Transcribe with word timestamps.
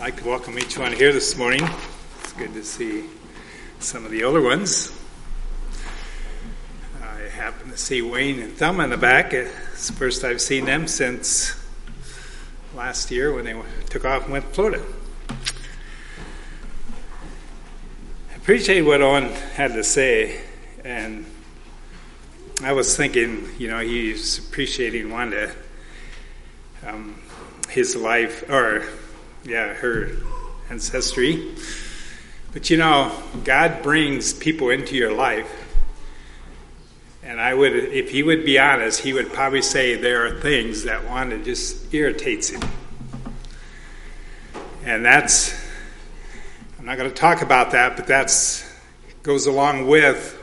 I'd 0.00 0.14
like 0.14 0.22
to 0.22 0.28
welcome 0.28 0.58
each 0.58 0.78
one 0.78 0.94
here 0.94 1.12
this 1.12 1.36
morning. 1.36 1.60
It's 2.20 2.32
good 2.32 2.54
to 2.54 2.64
see 2.64 3.04
some 3.80 4.06
of 4.06 4.10
the 4.10 4.24
older 4.24 4.40
ones. 4.40 4.98
I 7.02 7.28
happen 7.28 7.70
to 7.70 7.76
see 7.76 8.00
Wayne 8.00 8.40
and 8.40 8.54
Thumb 8.54 8.80
in 8.80 8.88
the 8.88 8.96
back. 8.96 9.34
It's 9.34 9.88
the 9.88 9.92
first 9.92 10.24
I've 10.24 10.40
seen 10.40 10.64
them 10.64 10.88
since 10.88 11.54
last 12.74 13.10
year 13.10 13.34
when 13.34 13.44
they 13.44 13.54
took 13.90 14.06
off 14.06 14.22
and 14.22 14.32
went 14.32 14.46
to 14.46 14.54
Florida. 14.54 14.82
I 18.30 18.36
appreciate 18.36 18.80
what 18.80 19.02
Owen 19.02 19.28
had 19.54 19.74
to 19.74 19.84
say, 19.84 20.40
and 20.82 21.26
I 22.62 22.72
was 22.72 22.96
thinking, 22.96 23.50
you 23.58 23.68
know, 23.68 23.80
he's 23.80 24.38
appreciating 24.38 25.10
Wanda, 25.10 25.52
um, 26.86 27.20
his 27.68 27.94
life, 27.94 28.48
or 28.48 28.88
yeah, 29.44 29.74
her 29.74 30.10
ancestry. 30.68 31.54
But 32.52 32.70
you 32.70 32.76
know, 32.76 33.12
God 33.44 33.82
brings 33.82 34.32
people 34.32 34.70
into 34.70 34.96
your 34.96 35.12
life. 35.12 35.56
And 37.22 37.40
I 37.40 37.54
would, 37.54 37.74
if 37.74 38.10
he 38.10 38.22
would 38.22 38.44
be 38.44 38.58
honest, 38.58 39.00
he 39.00 39.12
would 39.12 39.32
probably 39.32 39.62
say 39.62 39.94
there 39.94 40.26
are 40.26 40.40
things 40.40 40.84
that 40.84 41.04
Wanda 41.08 41.38
just 41.38 41.92
irritates 41.94 42.48
him. 42.48 42.62
And 44.84 45.04
that's, 45.04 45.54
I'm 46.78 46.86
not 46.86 46.96
going 46.96 47.10
to 47.10 47.14
talk 47.14 47.42
about 47.42 47.72
that, 47.72 47.96
but 47.96 48.06
that's 48.06 48.68
goes 49.22 49.46
along 49.46 49.86
with 49.86 50.36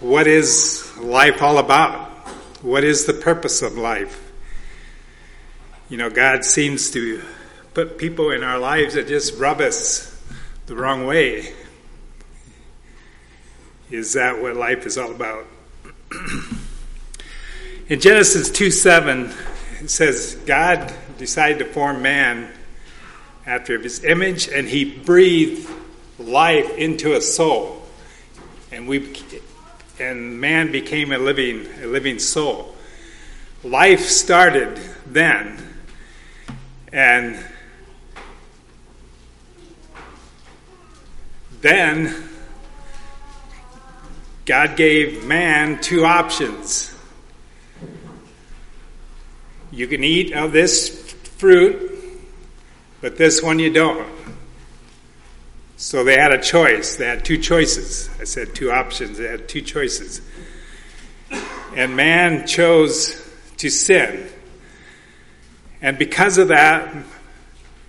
what 0.00 0.26
is 0.26 0.96
life 0.96 1.42
all 1.42 1.58
about? 1.58 2.08
What 2.62 2.82
is 2.82 3.04
the 3.04 3.12
purpose 3.12 3.60
of 3.62 3.76
life? 3.76 4.32
You 5.90 5.98
know, 5.98 6.08
God 6.08 6.44
seems 6.44 6.90
to 6.92 7.22
put 7.74 7.98
people 7.98 8.30
in 8.30 8.42
our 8.42 8.58
lives 8.58 8.94
that 8.94 9.08
just 9.08 9.38
rub 9.38 9.60
us 9.60 10.20
the 10.66 10.74
wrong 10.74 11.06
way. 11.06 11.52
Is 13.90 14.12
that 14.14 14.40
what 14.42 14.56
life 14.56 14.84
is 14.86 14.98
all 14.98 15.10
about? 15.10 15.46
in 17.88 18.00
Genesis 18.00 18.50
2 18.50 18.70
7, 18.70 19.32
it 19.80 19.90
says, 19.90 20.34
God 20.46 20.92
decided 21.16 21.58
to 21.60 21.64
form 21.64 22.02
man 22.02 22.50
after 23.46 23.78
his 23.78 24.04
image, 24.04 24.48
and 24.48 24.68
he 24.68 24.84
breathed 24.84 25.70
life 26.18 26.76
into 26.76 27.16
a 27.16 27.20
soul. 27.20 27.82
And 28.70 28.86
we 28.86 29.16
and 29.98 30.40
man 30.40 30.70
became 30.70 31.12
a 31.12 31.18
living 31.18 31.66
a 31.82 31.86
living 31.86 32.18
soul. 32.18 32.74
Life 33.64 34.04
started 34.04 34.78
then. 35.06 35.64
And 36.92 37.38
then 41.60 42.14
God 44.44 44.76
gave 44.76 45.24
man 45.24 45.80
two 45.80 46.04
options. 46.04 46.94
You 49.70 49.86
can 49.86 50.02
eat 50.02 50.32
of 50.32 50.52
this 50.52 51.12
fruit, 51.12 51.92
but 53.00 53.16
this 53.16 53.42
one 53.42 53.58
you 53.58 53.70
don't. 53.70 54.08
So 55.76 56.02
they 56.02 56.16
had 56.16 56.32
a 56.32 56.42
choice. 56.42 56.96
They 56.96 57.06
had 57.06 57.24
two 57.24 57.38
choices. 57.38 58.10
I 58.20 58.24
said 58.24 58.54
two 58.54 58.72
options. 58.72 59.18
They 59.18 59.28
had 59.28 59.48
two 59.48 59.60
choices. 59.60 60.20
And 61.76 61.94
man 61.94 62.46
chose 62.46 63.30
to 63.58 63.70
sin. 63.70 64.28
And 65.80 65.98
because 65.98 66.38
of 66.38 66.48
that, 66.48 67.04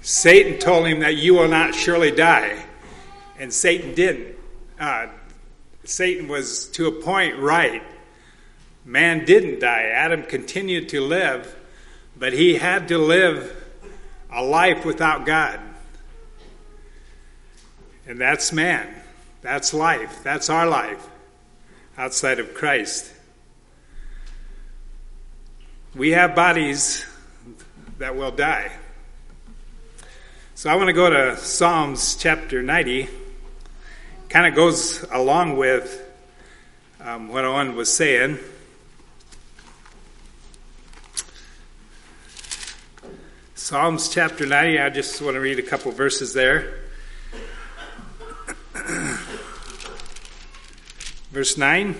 Satan 0.01 0.59
told 0.59 0.87
him 0.87 0.99
that 0.99 1.15
you 1.17 1.33
will 1.33 1.47
not 1.47 1.73
surely 1.73 2.11
die. 2.11 2.63
And 3.39 3.53
Satan 3.53 3.95
didn't. 3.95 4.35
Uh, 4.79 5.07
Satan 5.85 6.27
was 6.27 6.67
to 6.69 6.87
a 6.87 6.91
point 6.91 7.37
right. 7.39 7.81
Man 8.85 9.25
didn't 9.25 9.59
die. 9.59 9.83
Adam 9.83 10.23
continued 10.23 10.89
to 10.89 11.01
live, 11.01 11.55
but 12.17 12.33
he 12.33 12.55
had 12.55 12.89
to 12.89 12.97
live 12.97 13.55
a 14.31 14.43
life 14.43 14.85
without 14.85 15.25
God. 15.25 15.59
And 18.05 18.19
that's 18.19 18.51
man. 18.51 18.93
That's 19.41 19.73
life. 19.73 20.21
That's 20.23 20.49
our 20.49 20.67
life 20.67 21.07
outside 21.97 22.39
of 22.39 22.53
Christ. 22.53 23.13
We 25.95 26.11
have 26.11 26.35
bodies 26.35 27.05
that 27.99 28.15
will 28.15 28.31
die. 28.31 28.71
So 30.55 30.69
I 30.69 30.75
want 30.75 30.87
to 30.87 30.93
go 30.93 31.09
to 31.09 31.37
Psalms 31.37 32.15
chapter 32.15 32.61
90. 32.61 33.07
Kind 34.29 34.45
of 34.45 34.53
goes 34.53 35.03
along 35.11 35.57
with 35.57 36.07
um, 37.01 37.29
what 37.29 37.45
Owen 37.45 37.75
was 37.75 37.91
saying. 37.91 38.37
Psalms 43.55 44.07
chapter 44.07 44.45
90, 44.45 44.77
I 44.77 44.91
just 44.91 45.19
want 45.19 45.33
to 45.33 45.39
read 45.39 45.57
a 45.57 45.63
couple 45.63 45.91
verses 45.91 46.35
there. 46.35 46.75
Verse 51.31 51.57
9 51.57 51.95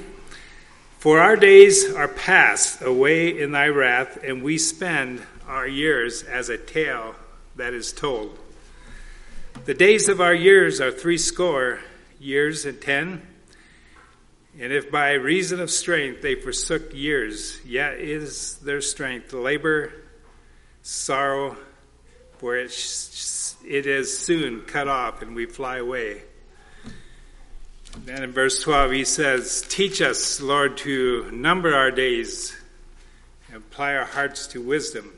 For 0.99 1.19
our 1.19 1.35
days 1.35 1.91
are 1.91 2.07
passed 2.07 2.83
away 2.83 3.41
in 3.41 3.53
thy 3.53 3.69
wrath, 3.69 4.19
and 4.23 4.43
we 4.43 4.59
spend 4.59 5.23
our 5.47 5.67
years 5.67 6.21
as 6.21 6.49
a 6.49 6.59
tale 6.59 7.15
that 7.55 7.73
is 7.73 7.91
told. 7.91 8.37
The 9.65 9.73
days 9.73 10.07
of 10.07 10.21
our 10.21 10.35
years 10.35 10.79
are 10.79 10.91
threescore 10.91 11.79
years 12.19 12.65
and 12.65 12.81
ten. 12.81 13.21
And 14.59 14.73
if 14.73 14.91
by 14.91 15.13
reason 15.13 15.59
of 15.59 15.71
strength 15.71 16.21
they 16.21 16.35
forsook 16.35 16.93
years, 16.93 17.59
yet 17.65 17.95
is 17.95 18.57
their 18.57 18.81
strength 18.81 19.31
labor, 19.31 19.93
sorrow, 20.81 21.55
for 22.39 22.57
it, 22.57 22.71
it 23.65 23.85
is 23.85 24.17
soon 24.17 24.61
cut 24.61 24.87
off 24.87 25.21
and 25.21 25.35
we 25.35 25.45
fly 25.45 25.77
away. 25.77 26.23
Then 28.05 28.23
in 28.23 28.31
verse 28.31 28.61
12, 28.61 28.91
he 28.91 29.03
says, 29.03 29.65
Teach 29.67 30.01
us, 30.01 30.39
Lord, 30.41 30.77
to 30.77 31.29
number 31.31 31.73
our 31.73 31.91
days 31.91 32.55
and 33.47 33.57
apply 33.57 33.95
our 33.95 34.05
hearts 34.05 34.47
to 34.47 34.61
wisdom. 34.61 35.11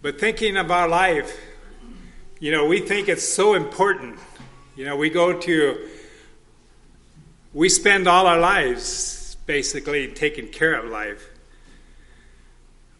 But 0.00 0.18
thinking 0.18 0.56
of 0.56 0.70
our 0.70 0.88
life, 0.88 1.38
you 2.40 2.52
know, 2.52 2.66
we 2.66 2.80
think 2.80 3.08
it's 3.08 3.28
so 3.28 3.54
important. 3.54 4.18
You 4.78 4.84
know, 4.84 4.94
we 4.94 5.10
go 5.10 5.36
to, 5.36 5.88
we 7.52 7.68
spend 7.68 8.06
all 8.06 8.28
our 8.28 8.38
lives 8.38 9.36
basically 9.44 10.06
taking 10.06 10.46
care 10.46 10.74
of 10.74 10.84
life. 10.84 11.30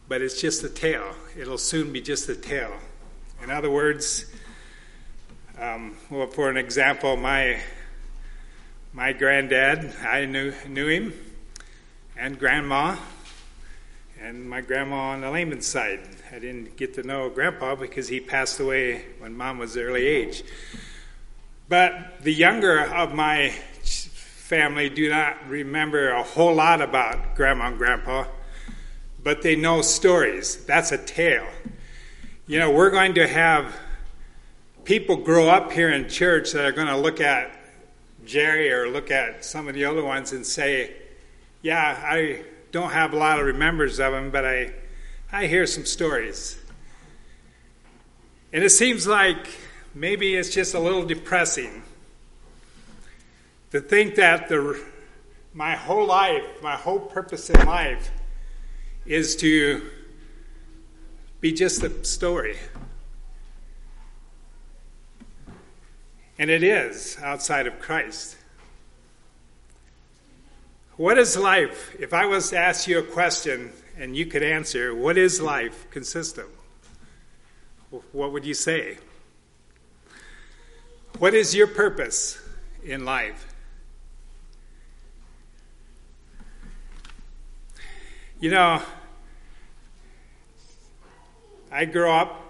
But 0.08 0.20
it's 0.20 0.40
just 0.40 0.64
a 0.64 0.68
tale. 0.68 1.14
It'll 1.38 1.56
soon 1.56 1.92
be 1.92 2.00
just 2.00 2.28
a 2.28 2.34
tale. 2.34 2.74
In 3.44 3.52
other 3.52 3.70
words, 3.70 4.26
um, 5.56 5.96
well, 6.10 6.26
for 6.26 6.50
an 6.50 6.56
example, 6.56 7.16
my 7.16 7.60
my 8.92 9.12
granddad, 9.12 9.94
I 10.02 10.24
knew, 10.24 10.52
knew 10.66 10.88
him, 10.88 11.12
and 12.16 12.40
grandma, 12.40 12.96
and 14.20 14.50
my 14.50 14.62
grandma 14.62 15.10
on 15.10 15.20
the 15.20 15.30
Lehman 15.30 15.62
side. 15.62 16.00
I 16.32 16.40
didn't 16.40 16.76
get 16.76 16.94
to 16.94 17.04
know 17.04 17.30
grandpa 17.30 17.76
because 17.76 18.08
he 18.08 18.18
passed 18.18 18.58
away 18.58 19.04
when 19.20 19.36
mom 19.36 19.58
was 19.58 19.76
early 19.76 20.08
age. 20.08 20.42
But 21.68 22.22
the 22.22 22.32
younger 22.32 22.80
of 22.80 23.12
my 23.14 23.50
family 23.50 24.88
do 24.88 25.10
not 25.10 25.46
remember 25.46 26.08
a 26.08 26.22
whole 26.22 26.54
lot 26.54 26.80
about 26.80 27.34
grandma 27.34 27.66
and 27.66 27.76
grandpa, 27.76 28.24
but 29.22 29.42
they 29.42 29.54
know 29.54 29.82
stories. 29.82 30.64
That's 30.64 30.92
a 30.92 30.98
tale. 30.98 31.46
You 32.46 32.58
know, 32.58 32.70
we're 32.70 32.90
going 32.90 33.14
to 33.14 33.28
have 33.28 33.76
people 34.84 35.16
grow 35.16 35.50
up 35.50 35.70
here 35.70 35.90
in 35.90 36.08
church 36.08 36.52
that 36.52 36.64
are 36.64 36.72
going 36.72 36.86
to 36.86 36.96
look 36.96 37.20
at 37.20 37.52
Jerry 38.24 38.72
or 38.72 38.88
look 38.88 39.10
at 39.10 39.44
some 39.44 39.68
of 39.68 39.74
the 39.74 39.84
other 39.84 40.02
ones 40.02 40.32
and 40.32 40.46
say, 40.46 40.94
yeah, 41.60 42.02
I 42.02 42.44
don't 42.72 42.92
have 42.92 43.12
a 43.12 43.16
lot 43.16 43.38
of 43.38 43.44
remembers 43.44 44.00
of 44.00 44.12
them, 44.12 44.30
but 44.30 44.46
I, 44.46 44.72
I 45.30 45.46
hear 45.46 45.66
some 45.66 45.84
stories. 45.84 46.58
And 48.50 48.64
it 48.64 48.70
seems 48.70 49.06
like 49.06 49.46
maybe 49.98 50.36
it's 50.36 50.50
just 50.50 50.74
a 50.74 50.78
little 50.78 51.04
depressing 51.04 51.82
to 53.72 53.80
think 53.80 54.14
that 54.14 54.48
the, 54.48 54.80
my 55.52 55.74
whole 55.74 56.06
life, 56.06 56.44
my 56.62 56.76
whole 56.76 57.00
purpose 57.00 57.50
in 57.50 57.66
life 57.66 58.10
is 59.04 59.36
to 59.36 59.90
be 61.40 61.52
just 61.52 61.82
a 61.82 62.04
story. 62.04 62.56
And 66.38 66.50
it 66.50 66.62
is 66.62 67.18
outside 67.20 67.66
of 67.66 67.80
Christ. 67.80 68.36
What 70.96 71.18
is 71.18 71.36
life? 71.36 71.96
If 71.98 72.12
I 72.12 72.26
was 72.26 72.50
to 72.50 72.58
ask 72.58 72.86
you 72.86 72.98
a 72.98 73.02
question 73.02 73.72
and 73.98 74.16
you 74.16 74.26
could 74.26 74.42
answer, 74.42 74.94
what 74.94 75.18
is 75.18 75.40
life 75.40 75.90
consist 75.90 76.38
of? 76.38 76.46
what 78.12 78.32
would 78.32 78.44
you 78.44 78.52
say? 78.52 78.98
What 81.18 81.34
is 81.34 81.52
your 81.52 81.66
purpose 81.66 82.40
in 82.84 83.04
life? 83.04 83.52
You 88.38 88.52
know, 88.52 88.80
I 91.72 91.86
grew 91.86 92.08
up 92.08 92.44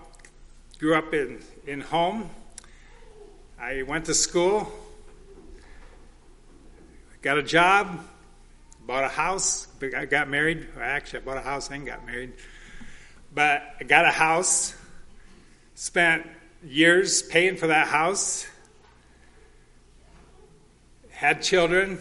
grew 0.78 0.94
up 0.94 1.14
in, 1.14 1.42
in 1.66 1.80
home. 1.80 2.28
I 3.58 3.84
went 3.84 4.04
to 4.04 4.14
school, 4.14 4.70
got 7.22 7.38
a 7.38 7.42
job, 7.42 8.04
bought 8.86 9.02
a 9.02 9.08
house, 9.08 9.66
I 9.96 10.04
got 10.04 10.28
married. 10.28 10.68
Actually, 10.78 11.20
I 11.20 11.22
bought 11.22 11.38
a 11.38 11.40
house 11.40 11.70
and 11.70 11.86
got 11.86 12.04
married. 12.04 12.34
But 13.34 13.62
I 13.80 13.84
got 13.84 14.04
a 14.04 14.10
house, 14.10 14.76
spent 15.74 16.26
years 16.62 17.22
paying 17.22 17.56
for 17.56 17.68
that 17.68 17.88
house, 17.88 18.46
had 21.18 21.42
children, 21.42 21.98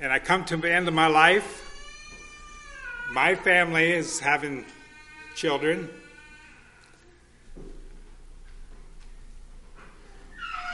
and 0.00 0.12
I 0.12 0.18
come 0.18 0.44
to 0.46 0.56
the 0.56 0.72
end 0.72 0.88
of 0.88 0.94
my 0.94 1.06
life 1.06 1.62
my 3.12 3.34
family 3.34 3.92
is 3.92 4.18
having 4.20 4.64
children. 5.34 5.86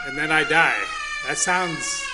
And 0.07 0.17
then 0.17 0.31
I 0.31 0.45
die. 0.45 0.81
That 1.27 1.37
sounds 1.37 2.05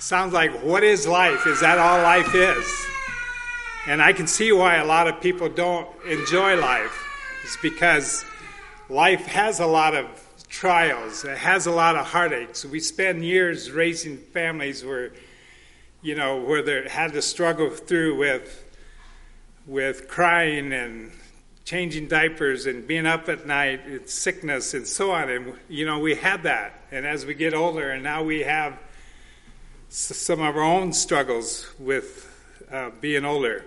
sounds 0.00 0.32
like 0.32 0.50
what 0.64 0.82
is 0.82 1.06
life? 1.06 1.46
Is 1.46 1.60
that 1.60 1.78
all 1.78 2.02
life 2.02 2.34
is? 2.34 2.66
And 3.86 4.02
I 4.02 4.12
can 4.12 4.26
see 4.26 4.50
why 4.50 4.76
a 4.76 4.84
lot 4.84 5.06
of 5.06 5.20
people 5.20 5.48
don't 5.48 5.88
enjoy 6.04 6.60
life. 6.60 7.00
It's 7.44 7.56
because 7.62 8.24
life 8.88 9.26
has 9.26 9.60
a 9.60 9.66
lot 9.66 9.94
of 9.94 10.06
trials. 10.54 11.24
It 11.24 11.36
has 11.36 11.66
a 11.66 11.72
lot 11.72 11.96
of 11.96 12.06
heartaches. 12.06 12.64
We 12.64 12.78
spend 12.78 13.24
years 13.24 13.72
raising 13.72 14.16
families 14.16 14.84
where, 14.84 15.10
you 16.00 16.14
know, 16.14 16.40
where 16.40 16.62
they 16.62 16.88
had 16.88 17.12
to 17.14 17.22
struggle 17.22 17.70
through 17.70 18.16
with 18.16 18.60
with 19.66 20.06
crying 20.06 20.72
and 20.72 21.10
changing 21.64 22.06
diapers 22.06 22.66
and 22.66 22.86
being 22.86 23.06
up 23.06 23.28
at 23.28 23.46
night, 23.46 23.84
and 23.86 24.08
sickness 24.08 24.74
and 24.74 24.86
so 24.86 25.10
on. 25.10 25.28
And, 25.28 25.54
you 25.68 25.86
know, 25.86 25.98
we 25.98 26.14
had 26.14 26.44
that. 26.44 26.84
And 26.92 27.04
as 27.04 27.26
we 27.26 27.34
get 27.34 27.52
older, 27.52 27.90
and 27.90 28.04
now 28.04 28.22
we 28.22 28.40
have 28.42 28.78
some 29.88 30.40
of 30.40 30.56
our 30.56 30.62
own 30.62 30.92
struggles 30.92 31.66
with 31.80 32.30
uh, 32.70 32.90
being 33.00 33.24
older. 33.24 33.64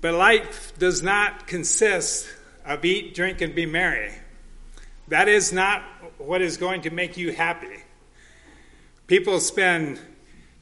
But 0.00 0.14
life 0.14 0.72
does 0.78 1.02
not 1.02 1.46
consist 1.46 2.28
of 2.64 2.82
eat, 2.84 3.14
drink, 3.14 3.42
and 3.42 3.54
be 3.54 3.66
merry. 3.66 4.12
That 5.08 5.28
is 5.28 5.52
not 5.52 5.82
what 6.18 6.40
is 6.40 6.56
going 6.56 6.82
to 6.82 6.90
make 6.90 7.16
you 7.16 7.32
happy. 7.32 7.82
People 9.06 9.38
spend 9.40 10.00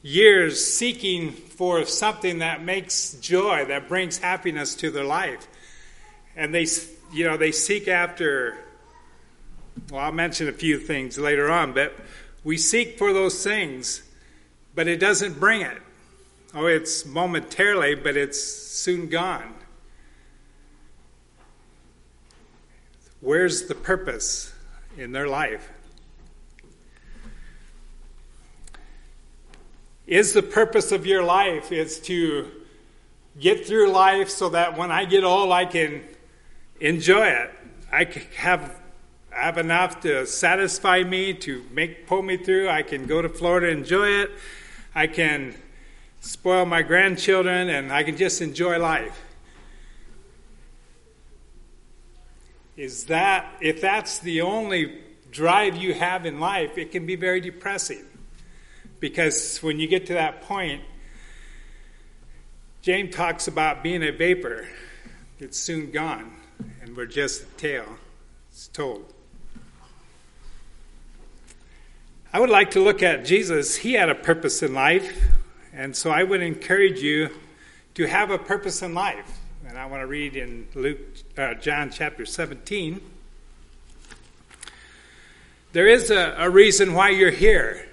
years 0.01 0.63
seeking 0.63 1.31
for 1.31 1.85
something 1.85 2.39
that 2.39 2.61
makes 2.61 3.13
joy, 3.13 3.65
that 3.65 3.87
brings 3.87 4.17
happiness 4.17 4.75
to 4.75 4.91
their 4.91 5.05
life. 5.05 5.47
And 6.35 6.53
they, 6.53 6.67
you 7.13 7.25
know, 7.25 7.37
they 7.37 7.51
seek 7.51 7.87
after, 7.87 8.57
well, 9.89 10.01
I'll 10.01 10.11
mention 10.11 10.49
a 10.49 10.53
few 10.53 10.77
things 10.77 11.17
later 11.17 11.49
on, 11.49 11.73
but 11.73 11.93
we 12.43 12.57
seek 12.57 12.97
for 12.97 13.13
those 13.13 13.41
things, 13.43 14.03
but 14.75 14.87
it 14.89 14.99
doesn't 14.99 15.39
bring 15.39 15.61
it. 15.61 15.77
Oh, 16.53 16.65
it's 16.65 17.05
momentarily, 17.05 17.95
but 17.95 18.17
it's 18.17 18.43
soon 18.43 19.07
gone. 19.07 19.53
Where's 23.23 23.63
the 23.63 23.75
purpose 23.75 24.53
in 24.97 25.13
their 25.13 25.27
life? 25.27 25.69
is 30.05 30.33
the 30.33 30.43
purpose 30.43 30.91
of 30.91 31.05
your 31.05 31.23
life 31.23 31.71
is 31.71 31.99
to 31.99 32.47
get 33.39 33.65
through 33.65 33.89
life 33.89 34.29
so 34.29 34.49
that 34.49 34.77
when 34.77 34.91
I 34.91 35.05
get 35.05 35.23
old, 35.23 35.51
I 35.51 35.65
can 35.65 36.03
enjoy 36.79 37.27
it. 37.27 37.51
I 37.91 38.05
have 38.37 38.79
have 39.31 39.57
enough 39.57 40.01
to 40.01 40.27
satisfy 40.27 41.01
me 41.01 41.33
to 41.33 41.65
make 41.71 42.05
pull 42.05 42.21
me 42.21 42.37
through. 42.37 42.69
I 42.69 42.83
can 42.83 43.07
go 43.07 43.21
to 43.21 43.29
Florida 43.29 43.69
enjoy 43.69 44.09
it. 44.09 44.31
I 44.93 45.07
can 45.07 45.55
spoil 46.21 46.65
my 46.65 46.83
grandchildren 46.83 47.69
and 47.69 47.91
I 47.91 48.03
can 48.03 48.15
just 48.15 48.41
enjoy 48.41 48.77
life. 48.77 49.22
Is 52.75 53.05
that 53.05 53.55
if 53.61 53.81
that's 53.81 54.19
the 54.19 54.41
only 54.41 54.99
drive 55.31 55.75
you 55.75 55.93
have 55.93 56.25
in 56.25 56.39
life, 56.39 56.77
it 56.77 56.91
can 56.91 57.05
be 57.05 57.15
very 57.15 57.41
depressing. 57.41 58.05
Because 58.99 59.59
when 59.61 59.79
you 59.79 59.87
get 59.87 60.05
to 60.07 60.13
that 60.13 60.41
point, 60.41 60.81
James 62.81 63.15
talks 63.15 63.47
about 63.47 63.83
being 63.83 64.03
a 64.03 64.11
vapor. 64.11 64.67
It's 65.39 65.57
soon 65.57 65.91
gone, 65.91 66.33
and 66.81 66.95
we're 66.95 67.05
just 67.05 67.43
a 67.43 67.45
tale. 67.57 67.97
It's 68.49 68.67
told. 68.67 69.13
I 72.31 72.39
would 72.39 72.49
like 72.49 72.71
to 72.71 72.79
look 72.79 73.03
at 73.03 73.25
Jesus. 73.25 73.75
He 73.75 73.93
had 73.93 74.09
a 74.09 74.15
purpose 74.15 74.63
in 74.63 74.73
life, 74.73 75.21
and 75.73 75.95
so 75.95 76.09
I 76.09 76.23
would 76.23 76.41
encourage 76.41 76.99
you 77.01 77.29
to 77.95 78.05
have 78.05 78.31
a 78.31 78.37
purpose 78.37 78.81
in 78.81 78.93
life. 78.93 79.39
And 79.73 79.81
I 79.81 79.87
want 79.87 80.03
to 80.03 80.05
read 80.05 80.35
in 80.35 80.67
Luke, 80.75 80.99
uh, 81.35 81.55
John 81.55 81.89
chapter 81.89 82.27
17. 82.27 83.01
There 85.71 85.87
is 85.87 86.11
a, 86.11 86.35
a 86.37 86.47
reason 86.47 86.93
why 86.93 87.09
you're 87.09 87.31
here. 87.31 87.87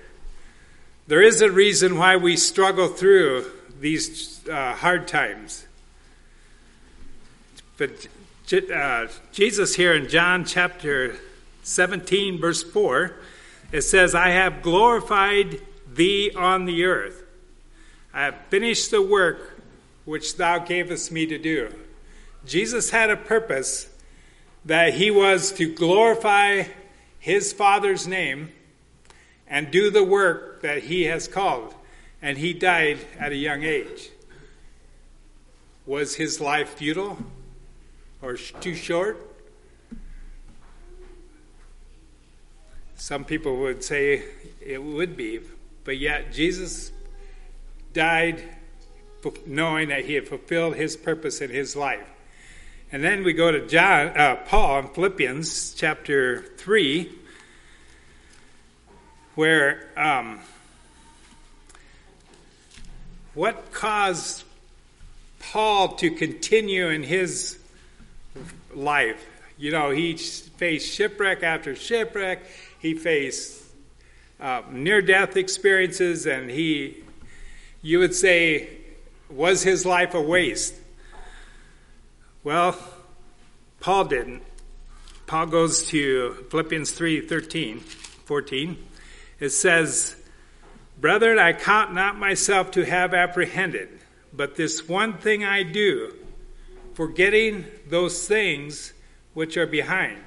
There 1.06 1.22
is 1.22 1.40
a 1.40 1.50
reason 1.50 1.96
why 1.96 2.16
we 2.16 2.36
struggle 2.36 2.88
through 2.88 3.50
these 3.80 4.46
uh, 4.46 4.74
hard 4.74 5.08
times. 5.08 5.64
But 7.78 8.08
uh, 8.52 9.06
Jesus 9.32 9.74
here 9.74 9.94
in 9.94 10.10
John 10.10 10.44
chapter 10.44 11.16
17, 11.62 12.42
verse 12.42 12.62
4, 12.62 13.16
it 13.72 13.80
says, 13.80 14.14
I 14.14 14.28
have 14.28 14.60
glorified 14.60 15.62
thee 15.90 16.30
on 16.36 16.66
the 16.66 16.84
earth. 16.84 17.22
I 18.12 18.24
have 18.24 18.36
finished 18.50 18.90
the 18.90 19.00
work 19.00 19.59
which 20.04 20.36
thou 20.36 20.58
gavest 20.58 21.12
me 21.12 21.26
to 21.26 21.38
do. 21.38 21.72
Jesus 22.46 22.90
had 22.90 23.10
a 23.10 23.16
purpose 23.16 23.88
that 24.64 24.94
he 24.94 25.10
was 25.10 25.52
to 25.52 25.74
glorify 25.74 26.64
his 27.18 27.52
Father's 27.52 28.06
name 28.06 28.50
and 29.46 29.70
do 29.70 29.90
the 29.90 30.04
work 30.04 30.62
that 30.62 30.84
he 30.84 31.04
has 31.04 31.28
called. 31.28 31.74
And 32.22 32.38
he 32.38 32.52
died 32.52 32.98
at 33.18 33.32
a 33.32 33.36
young 33.36 33.62
age. 33.62 34.10
Was 35.86 36.16
his 36.16 36.40
life 36.40 36.74
futile 36.74 37.18
or 38.22 38.36
too 38.36 38.74
short? 38.74 39.26
Some 42.96 43.24
people 43.24 43.56
would 43.56 43.82
say 43.82 44.22
it 44.60 44.82
would 44.82 45.16
be, 45.16 45.40
but 45.84 45.98
yet 45.98 46.32
Jesus 46.32 46.92
died 47.94 48.44
knowing 49.46 49.88
that 49.88 50.04
he 50.04 50.14
had 50.14 50.28
fulfilled 50.28 50.76
his 50.76 50.96
purpose 50.96 51.40
in 51.40 51.50
his 51.50 51.76
life. 51.76 52.06
And 52.92 53.04
then 53.04 53.22
we 53.22 53.32
go 53.32 53.52
to 53.52 53.66
John, 53.66 54.08
uh, 54.08 54.36
Paul 54.46 54.80
in 54.80 54.88
Philippians 54.88 55.74
chapter 55.74 56.42
3, 56.56 57.08
where 59.36 59.86
um, 59.96 60.40
what 63.34 63.72
caused 63.72 64.42
Paul 65.38 65.94
to 65.96 66.10
continue 66.10 66.88
in 66.88 67.04
his 67.04 67.60
life? 68.74 69.24
You 69.56 69.70
know, 69.70 69.90
he 69.90 70.16
faced 70.16 70.92
shipwreck 70.92 71.44
after 71.44 71.76
shipwreck. 71.76 72.40
He 72.80 72.94
faced 72.94 73.62
uh, 74.40 74.62
near 74.70 75.00
death 75.00 75.36
experiences, 75.36 76.26
and 76.26 76.50
he, 76.50 77.04
you 77.82 78.00
would 78.00 78.14
say, 78.14 78.79
was 79.30 79.62
his 79.62 79.86
life 79.86 80.14
a 80.14 80.20
waste? 80.20 80.74
Well, 82.42 82.76
Paul 83.80 84.06
didn't. 84.06 84.42
Paul 85.26 85.46
goes 85.46 85.86
to 85.88 86.46
Philippians 86.50 86.92
3 86.92 87.26
13, 87.26 87.80
14 87.80 88.76
it 89.40 89.50
says, 89.50 90.14
Brethren, 91.00 91.38
I 91.38 91.54
count 91.54 91.94
not 91.94 92.18
myself 92.18 92.72
to 92.72 92.84
have 92.84 93.14
apprehended, 93.14 93.88
but 94.32 94.54
this 94.54 94.86
one 94.86 95.14
thing 95.14 95.44
I 95.44 95.62
do, 95.62 96.14
forgetting 96.92 97.64
those 97.88 98.28
things 98.28 98.92
which 99.32 99.56
are 99.56 99.66
behind. 99.66 100.18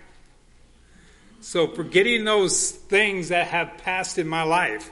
So, 1.41 1.67
forgetting 1.67 2.25
those 2.25 2.71
things 2.71 3.29
that 3.29 3.47
have 3.47 3.77
passed 3.77 4.17
in 4.17 4.27
my 4.27 4.43
life, 4.43 4.89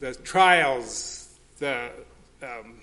the 0.00 0.14
trials, 0.14 1.28
the, 1.58 1.90
um, 2.42 2.74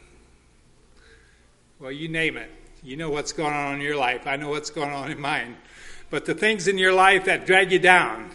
well, 1.79 1.91
you 1.91 2.08
name 2.08 2.38
it. 2.38 2.50
You 2.84 2.98
know 2.98 3.10
what's 3.10 3.34
going 3.34 3.53
on 3.53 3.75
in 3.75 3.82
your 3.82 3.96
life. 3.96 4.27
I 4.27 4.36
know 4.36 4.50
what's 4.50 4.70
going 4.70 4.91
on 4.91 5.12
in 5.12 5.20
mine. 5.20 5.58
But 6.10 6.25
the 6.25 6.36
things 6.36 6.67
in 6.67 6.77
your 6.77 6.94
life 6.94 7.25
that 7.25 7.46
drag 7.46 7.72
you 7.72 7.79
down, 7.79 8.32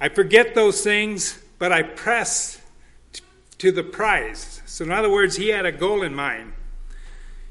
I 0.00 0.08
forget 0.08 0.54
those 0.54 0.82
things, 0.82 1.42
but 1.58 1.72
I 1.72 1.82
press 1.82 2.60
to 3.58 3.72
the 3.72 3.84
prize. 3.84 4.60
So, 4.66 4.84
in 4.84 4.90
other 4.90 5.10
words, 5.10 5.36
he 5.36 5.48
had 5.48 5.64
a 5.64 5.72
goal 5.72 6.02
in 6.02 6.14
mind 6.14 6.52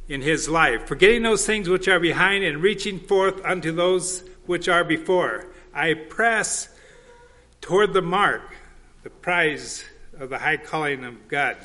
in 0.08 0.22
his 0.22 0.50
life, 0.50 0.88
forgetting 0.88 1.24
those 1.24 1.46
things 1.46 1.70
which 1.70 1.88
are 1.88 2.00
behind 2.00 2.44
and 2.44 2.62
reaching 2.62 3.00
forth 3.00 3.44
unto 3.46 3.72
those 3.72 4.24
which 4.46 4.68
are 4.68 4.84
before. 4.84 5.48
I 5.74 5.94
press 5.94 6.70
toward 7.62 7.94
the 7.94 8.02
mark, 8.02 8.42
the 9.04 9.10
prize 9.10 9.86
of 10.20 10.30
the 10.30 10.38
high 10.38 10.58
calling 10.58 11.06
of 11.06 11.28
God. 11.28 11.58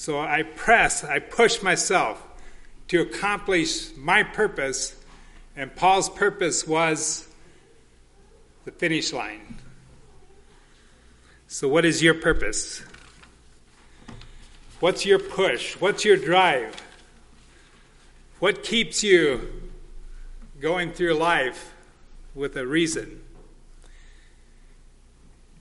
So 0.00 0.18
I 0.18 0.44
press, 0.44 1.04
I 1.04 1.18
push 1.18 1.60
myself 1.60 2.26
to 2.88 3.02
accomplish 3.02 3.94
my 3.98 4.22
purpose, 4.22 4.96
and 5.54 5.76
Paul's 5.76 6.08
purpose 6.08 6.66
was 6.66 7.28
the 8.64 8.72
finish 8.72 9.12
line. 9.12 9.58
So, 11.48 11.68
what 11.68 11.84
is 11.84 12.02
your 12.02 12.14
purpose? 12.14 12.82
What's 14.80 15.04
your 15.04 15.18
push? 15.18 15.74
What's 15.74 16.02
your 16.02 16.16
drive? 16.16 16.74
What 18.38 18.64
keeps 18.64 19.04
you 19.04 19.52
going 20.62 20.92
through 20.92 21.12
life 21.12 21.74
with 22.34 22.56
a 22.56 22.66
reason? 22.66 23.20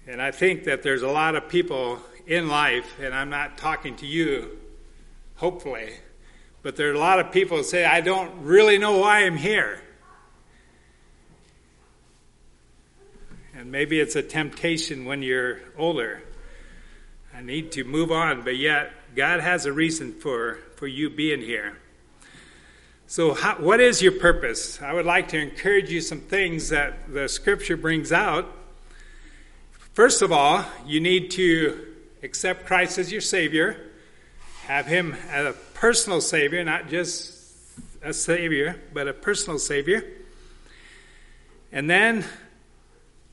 And 0.08 0.22
I 0.22 0.32
think 0.32 0.64
that 0.64 0.82
there's 0.82 1.02
a 1.02 1.10
lot 1.10 1.36
of 1.36 1.50
people 1.50 2.00
in 2.30 2.48
life, 2.48 3.00
and 3.02 3.14
I'm 3.14 3.32
not 3.32 3.58
talking 3.58 3.96
to 3.98 4.06
you, 4.06 4.60
hopefully, 5.36 5.90
but 6.62 6.76
there 6.76 6.92
are 6.92 6.94
a 6.94 7.00
lot 7.00 7.20
of 7.20 7.32
people 7.32 7.58
who 7.58 7.64
say, 7.64 7.84
I 7.84 8.02
don't 8.02 8.44
really 8.44 8.78
know 8.78 9.00
why 9.00 9.26
I'm 9.26 9.36
here. 9.36 9.82
And 13.56 13.72
maybe 13.72 14.00
it's 14.00 14.16
a 14.16 14.22
temptation 14.22 15.06
when 15.06 15.24
you're 15.24 15.60
older. 15.76 16.22
I 17.36 17.42
need 17.42 17.72
to 17.74 17.84
move 17.84 18.12
on, 18.12 18.44
but 18.44 18.58
yet 18.58 18.92
God 19.16 19.40
has 19.40 19.66
a 19.66 19.74
reason 19.74 20.14
for, 20.14 20.60
for 20.76 20.86
you 20.86 21.10
being 21.10 21.42
here. 21.42 21.78
So, 23.08 23.34
how, 23.34 23.56
what 23.56 23.80
is 23.80 24.04
your 24.04 24.12
purpose? 24.12 24.80
I 24.84 24.94
would 24.94 25.08
like 25.08 25.30
to 25.30 25.40
encourage 25.40 25.90
you 25.90 26.00
some 26.00 26.22
things 26.22 26.70
that 26.70 27.12
the 27.12 27.28
scripture 27.28 27.76
brings 27.76 28.12
out. 28.12 28.56
First 29.94 30.22
of 30.22 30.32
all, 30.32 30.64
you 30.86 31.00
need 31.00 31.32
to 31.32 31.89
accept 32.24 32.66
Christ 32.66 32.98
as 32.98 33.12
your 33.12 33.22
Savior, 33.22 33.90
have 34.64 34.86
Him 34.86 35.16
as 35.30 35.46
a 35.48 35.54
personal 35.74 36.22
Savior, 36.22 36.64
not 36.64 36.90
just 36.90 37.34
a 38.02 38.14
Savior, 38.14 38.80
but 38.94 39.08
a 39.08 39.14
personal 39.14 39.60
Savior. 39.60 40.04
And 41.72 41.90
then 41.90 42.26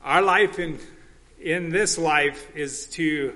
our 0.03 0.21
life 0.21 0.59
in, 0.59 0.79
in 1.39 1.69
this 1.69 1.97
life 1.97 2.55
is 2.55 2.87
to 2.87 3.33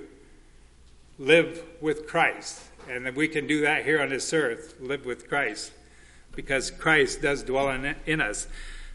live 1.19 1.63
with 1.81 2.07
Christ. 2.07 2.61
And 2.89 3.15
we 3.15 3.27
can 3.27 3.47
do 3.47 3.61
that 3.61 3.85
here 3.85 4.01
on 4.01 4.09
this 4.09 4.33
earth, 4.33 4.75
live 4.79 5.05
with 5.05 5.27
Christ 5.29 5.71
because 6.35 6.71
Christ 6.71 7.21
does 7.21 7.43
dwell 7.43 7.69
in, 7.69 7.95
in 8.05 8.21
us. 8.21 8.47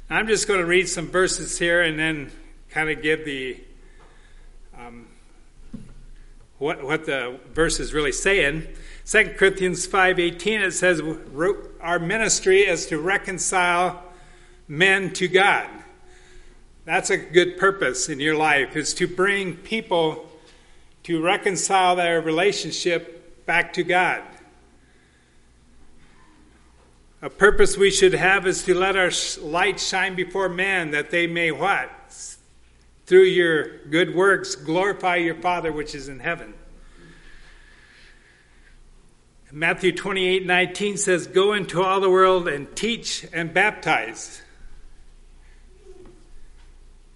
I'm 0.09 0.27
just 0.27 0.49
going 0.49 0.61
to 0.61 0.67
read 0.67 0.89
some 0.89 1.09
verses 1.09 1.59
here 1.59 1.83
and 1.83 1.99
then 1.99 2.31
kind 2.71 2.91
of 2.91 3.03
give 3.03 3.25
the 3.25 3.61
um, 4.79 5.09
what 6.59 6.83
what 6.83 7.07
the 7.07 7.39
verse 7.53 7.81
is 7.81 7.93
really 7.93 8.13
saying. 8.13 8.67
2 9.05 9.37
Corinthians 9.37 9.87
5:18 9.87 10.61
it 10.61 10.73
says 10.73 11.03
our 11.81 11.99
ministry 11.99 12.61
is 12.61 12.87
to 12.87 12.99
reconcile 12.99 14.03
men 14.69 15.13
to 15.15 15.29
God. 15.29 15.69
That's 16.85 17.11
a 17.11 17.17
good 17.17 17.59
purpose 17.59 18.09
in 18.09 18.21
your 18.21 18.37
life 18.37 18.77
is 18.77 18.95
to 18.95 19.07
bring 19.07 19.57
people 19.57 20.31
to 21.03 21.23
reconcile 21.23 21.97
their 21.97 22.21
relationship 22.21 23.45
back 23.47 23.73
to 23.75 23.83
God. 23.83 24.23
A 27.23 27.31
purpose 27.31 27.77
we 27.77 27.91
should 27.91 28.15
have 28.15 28.47
is 28.47 28.63
to 28.65 28.75
let 28.75 28.97
our 28.97 29.11
light 29.41 29.81
shine 29.81 30.15
before 30.15 30.49
men 30.49 30.91
that 30.93 31.11
they 31.11 31.27
may 31.27 31.51
what? 31.51 31.91
Through 33.07 33.25
your 33.25 33.79
good 33.87 34.15
works, 34.15 34.55
glorify 34.55 35.17
your 35.17 35.37
Father 35.37 35.73
which 35.73 35.95
is 35.95 36.09
in 36.09 36.19
heaven. 36.19 36.55
Matthew 39.53 39.93
28 39.93 40.45
19 40.45 40.97
says, 40.97 41.27
Go 41.27 41.53
into 41.53 41.83
all 41.83 42.01
the 42.01 42.11
world 42.11 42.49
and 42.49 42.75
teach 42.77 43.25
and 43.33 43.55
baptize. 43.55 44.43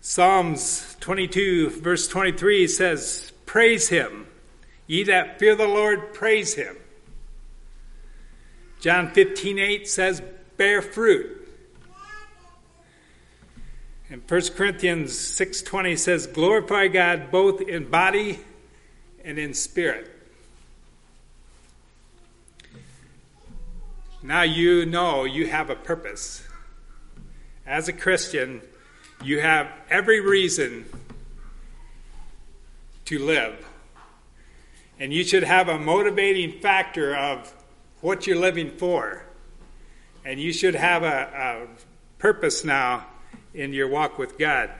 Psalms 0.00 0.96
22, 1.00 1.70
verse 1.70 2.08
23 2.08 2.66
says, 2.66 3.32
Praise 3.44 3.88
him. 3.88 4.26
Ye 4.86 5.04
that 5.04 5.38
fear 5.38 5.54
the 5.54 5.66
Lord, 5.66 6.14
praise 6.14 6.54
him. 6.54 6.76
John 8.80 9.10
15, 9.10 9.58
8 9.58 9.88
says, 9.88 10.22
bear 10.56 10.80
fruit. 10.80 11.39
And 14.10 14.28
1 14.28 14.40
Corinthians 14.56 15.12
6.20 15.12 15.96
says, 15.96 16.26
glorify 16.26 16.88
God 16.88 17.30
both 17.30 17.60
in 17.60 17.88
body 17.88 18.40
and 19.24 19.38
in 19.38 19.54
spirit. 19.54 20.10
Now 24.20 24.42
you 24.42 24.84
know 24.84 25.22
you 25.22 25.46
have 25.46 25.70
a 25.70 25.76
purpose. 25.76 26.42
As 27.64 27.86
a 27.86 27.92
Christian, 27.92 28.62
you 29.22 29.40
have 29.40 29.70
every 29.88 30.20
reason 30.20 30.86
to 33.04 33.18
live. 33.20 33.64
And 34.98 35.12
you 35.12 35.22
should 35.22 35.44
have 35.44 35.68
a 35.68 35.78
motivating 35.78 36.60
factor 36.60 37.14
of 37.14 37.54
what 38.00 38.26
you're 38.26 38.36
living 38.36 38.72
for. 38.72 39.22
And 40.24 40.40
you 40.40 40.52
should 40.52 40.74
have 40.74 41.04
a, 41.04 41.68
a 41.68 42.18
purpose 42.18 42.64
now 42.64 43.06
in 43.54 43.72
your 43.72 43.88
walk 43.88 44.18
with 44.18 44.38
God. 44.38 44.70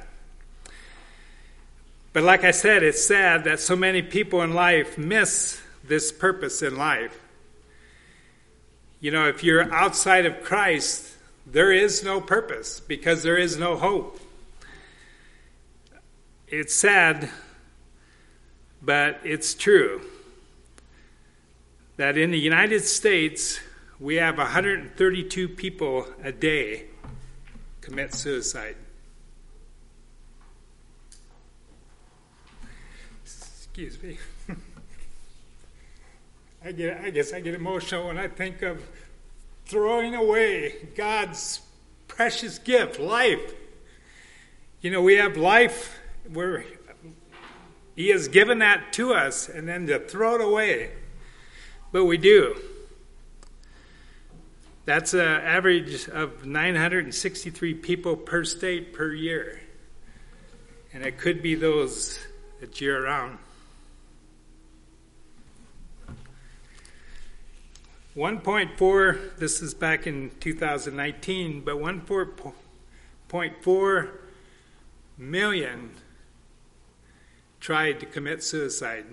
But 2.12 2.24
like 2.24 2.44
I 2.44 2.50
said, 2.50 2.82
it's 2.82 3.02
sad 3.04 3.44
that 3.44 3.60
so 3.60 3.76
many 3.76 4.02
people 4.02 4.42
in 4.42 4.52
life 4.52 4.98
miss 4.98 5.60
this 5.84 6.10
purpose 6.10 6.62
in 6.62 6.76
life. 6.76 7.18
You 9.00 9.10
know, 9.10 9.28
if 9.28 9.44
you're 9.44 9.72
outside 9.72 10.26
of 10.26 10.42
Christ, 10.42 11.14
there 11.46 11.72
is 11.72 12.04
no 12.04 12.20
purpose 12.20 12.80
because 12.80 13.22
there 13.22 13.36
is 13.36 13.56
no 13.56 13.76
hope. 13.76 14.20
It's 16.48 16.74
sad, 16.74 17.30
but 18.82 19.20
it's 19.24 19.54
true 19.54 20.02
that 21.96 22.18
in 22.18 22.30
the 22.30 22.38
United 22.38 22.80
States, 22.80 23.60
we 24.00 24.16
have 24.16 24.38
132 24.38 25.48
people 25.48 26.06
a 26.24 26.32
day 26.32 26.89
commit 27.90 28.14
suicide. 28.14 28.76
Excuse 33.24 34.00
me. 34.00 34.16
I 36.64 36.70
get 36.70 37.00
I 37.00 37.10
guess 37.10 37.32
I 37.32 37.40
get 37.40 37.56
emotional 37.56 38.06
when 38.06 38.16
I 38.16 38.28
think 38.28 38.62
of 38.62 38.80
throwing 39.66 40.14
away 40.14 40.86
God's 40.94 41.62
precious 42.06 42.60
gift, 42.60 43.00
life. 43.00 43.54
You 44.82 44.92
know, 44.92 45.02
we 45.02 45.16
have 45.16 45.36
life 45.36 45.98
where 46.32 46.64
He 47.96 48.10
has 48.10 48.28
given 48.28 48.60
that 48.60 48.92
to 48.92 49.14
us, 49.14 49.48
and 49.48 49.66
then 49.66 49.88
to 49.88 49.98
throw 49.98 50.36
it 50.36 50.40
away. 50.40 50.92
But 51.90 52.04
we 52.04 52.18
do. 52.18 52.56
That's 54.90 55.14
an 55.14 55.20
average 55.20 56.08
of 56.08 56.44
963 56.44 57.74
people 57.74 58.16
per 58.16 58.42
state 58.42 58.92
per 58.92 59.12
year. 59.12 59.60
And 60.92 61.04
it 61.04 61.16
could 61.16 61.42
be 61.42 61.54
those 61.54 62.18
that 62.58 62.80
you're 62.80 63.00
around. 63.00 63.38
1.4, 68.16 69.38
this 69.38 69.62
is 69.62 69.74
back 69.74 70.08
in 70.08 70.32
2019, 70.40 71.60
but 71.60 71.76
1.4 71.76 74.08
million 75.16 75.90
tried 77.60 78.00
to 78.00 78.06
commit 78.06 78.42
suicide. 78.42 79.04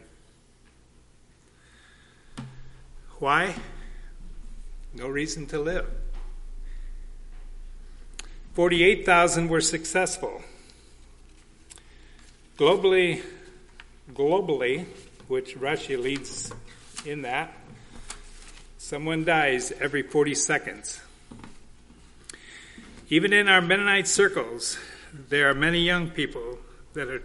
Why? 3.20 3.54
No 4.98 5.08
reason 5.08 5.46
to 5.48 5.60
live. 5.60 5.86
48,000 8.54 9.48
were 9.48 9.62
successful. 9.62 10.42
Globally, 12.58 13.22
globally, 14.12 14.86
which 15.28 15.56
Russia 15.56 15.98
leads 15.98 16.52
in 17.06 17.22
that, 17.22 17.54
Someone 18.88 19.26
dies 19.26 19.74
every 19.82 20.02
40 20.02 20.34
seconds. 20.34 21.02
Even 23.10 23.34
in 23.34 23.50
our 23.50 23.60
Mennonite 23.60 24.08
circles, 24.08 24.78
there 25.14 25.50
are 25.50 25.54
many 25.54 25.82
young 25.82 26.10
people 26.10 26.58
that 26.94 27.10
are 27.10 27.22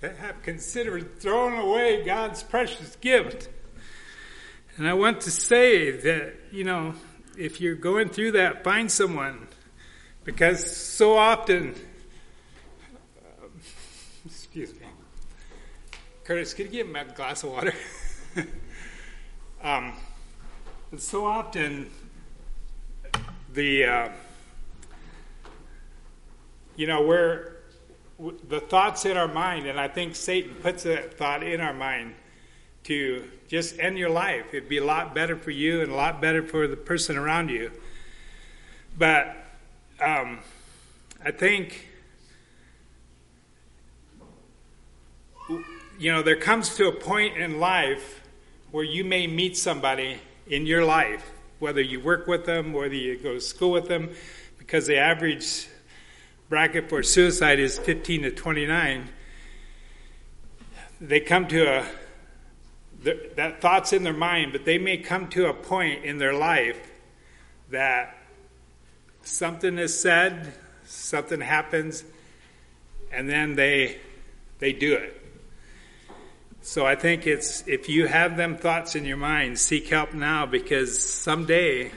that 0.00 0.16
have 0.16 0.42
considered 0.42 1.20
throwing 1.20 1.58
away 1.58 2.02
God's 2.04 2.42
precious 2.42 2.96
gift. 2.96 3.48
And 4.76 4.88
I 4.88 4.94
want 4.94 5.20
to 5.22 5.30
say 5.30 5.90
that, 5.90 6.34
you 6.50 6.64
know, 6.64 6.94
if 7.36 7.60
you're 7.60 7.74
going 7.74 8.08
through 8.08 8.32
that, 8.32 8.64
find 8.64 8.90
someone. 8.90 9.48
Because 10.24 10.76
so 10.76 11.16
often, 11.16 11.74
um, 13.42 13.50
excuse 14.24 14.72
me, 14.74 14.86
Curtis, 16.24 16.54
could 16.54 16.66
you 16.66 16.72
give 16.72 16.88
me 16.88 17.00
a 17.00 17.04
glass 17.04 17.42
of 17.42 17.50
water? 17.50 17.74
um, 19.62 19.94
so 20.96 21.26
often, 21.26 21.90
the, 23.52 23.84
uh, 23.84 24.08
you 26.76 26.86
know, 26.86 27.02
we're, 27.02 27.59
the 28.48 28.60
thoughts 28.60 29.06
in 29.06 29.16
our 29.16 29.28
mind, 29.28 29.66
and 29.66 29.80
I 29.80 29.88
think 29.88 30.14
Satan 30.14 30.54
puts 30.54 30.82
that 30.82 31.16
thought 31.16 31.42
in 31.42 31.60
our 31.60 31.72
mind 31.72 32.14
to 32.84 33.24
just 33.48 33.78
end 33.78 33.98
your 33.98 34.10
life. 34.10 34.46
It'd 34.52 34.68
be 34.68 34.78
a 34.78 34.84
lot 34.84 35.14
better 35.14 35.36
for 35.36 35.50
you 35.50 35.80
and 35.80 35.90
a 35.90 35.94
lot 35.94 36.20
better 36.20 36.42
for 36.42 36.66
the 36.66 36.76
person 36.76 37.16
around 37.16 37.48
you. 37.48 37.70
But 38.98 39.36
um, 40.00 40.40
I 41.24 41.30
think, 41.30 41.88
you 45.98 46.12
know, 46.12 46.22
there 46.22 46.36
comes 46.36 46.76
to 46.76 46.88
a 46.88 46.92
point 46.92 47.36
in 47.36 47.58
life 47.58 48.20
where 48.70 48.84
you 48.84 49.04
may 49.04 49.26
meet 49.26 49.56
somebody 49.56 50.18
in 50.46 50.66
your 50.66 50.84
life, 50.84 51.30
whether 51.58 51.80
you 51.80 52.00
work 52.00 52.26
with 52.26 52.44
them, 52.44 52.72
whether 52.72 52.94
you 52.94 53.18
go 53.18 53.34
to 53.34 53.40
school 53.40 53.70
with 53.70 53.88
them, 53.88 54.10
because 54.58 54.86
the 54.86 54.96
average 54.96 55.68
bracket 56.50 56.88
for 56.88 57.00
suicide 57.04 57.60
is 57.60 57.78
15 57.78 58.22
to 58.22 58.30
29. 58.32 59.08
They 61.00 61.20
come 61.20 61.46
to 61.46 61.78
a 61.78 61.86
that 63.04 63.62
thought's 63.62 63.94
in 63.94 64.02
their 64.02 64.12
mind, 64.12 64.52
but 64.52 64.66
they 64.66 64.76
may 64.76 64.98
come 64.98 65.28
to 65.28 65.46
a 65.46 65.54
point 65.54 66.04
in 66.04 66.18
their 66.18 66.34
life 66.34 66.78
that 67.70 68.14
something 69.22 69.78
is 69.78 69.98
said, 69.98 70.52
something 70.84 71.40
happens, 71.40 72.04
and 73.10 73.26
then 73.26 73.54
they 73.54 73.98
they 74.58 74.74
do 74.74 74.94
it. 74.94 75.16
So 76.60 76.84
I 76.84 76.96
think 76.96 77.26
it's 77.26 77.66
if 77.66 77.88
you 77.88 78.06
have 78.06 78.36
them 78.36 78.56
thoughts 78.58 78.96
in 78.96 79.06
your 79.06 79.16
mind, 79.16 79.58
seek 79.58 79.88
help 79.88 80.12
now 80.12 80.44
because 80.46 81.00
someday 81.00 81.92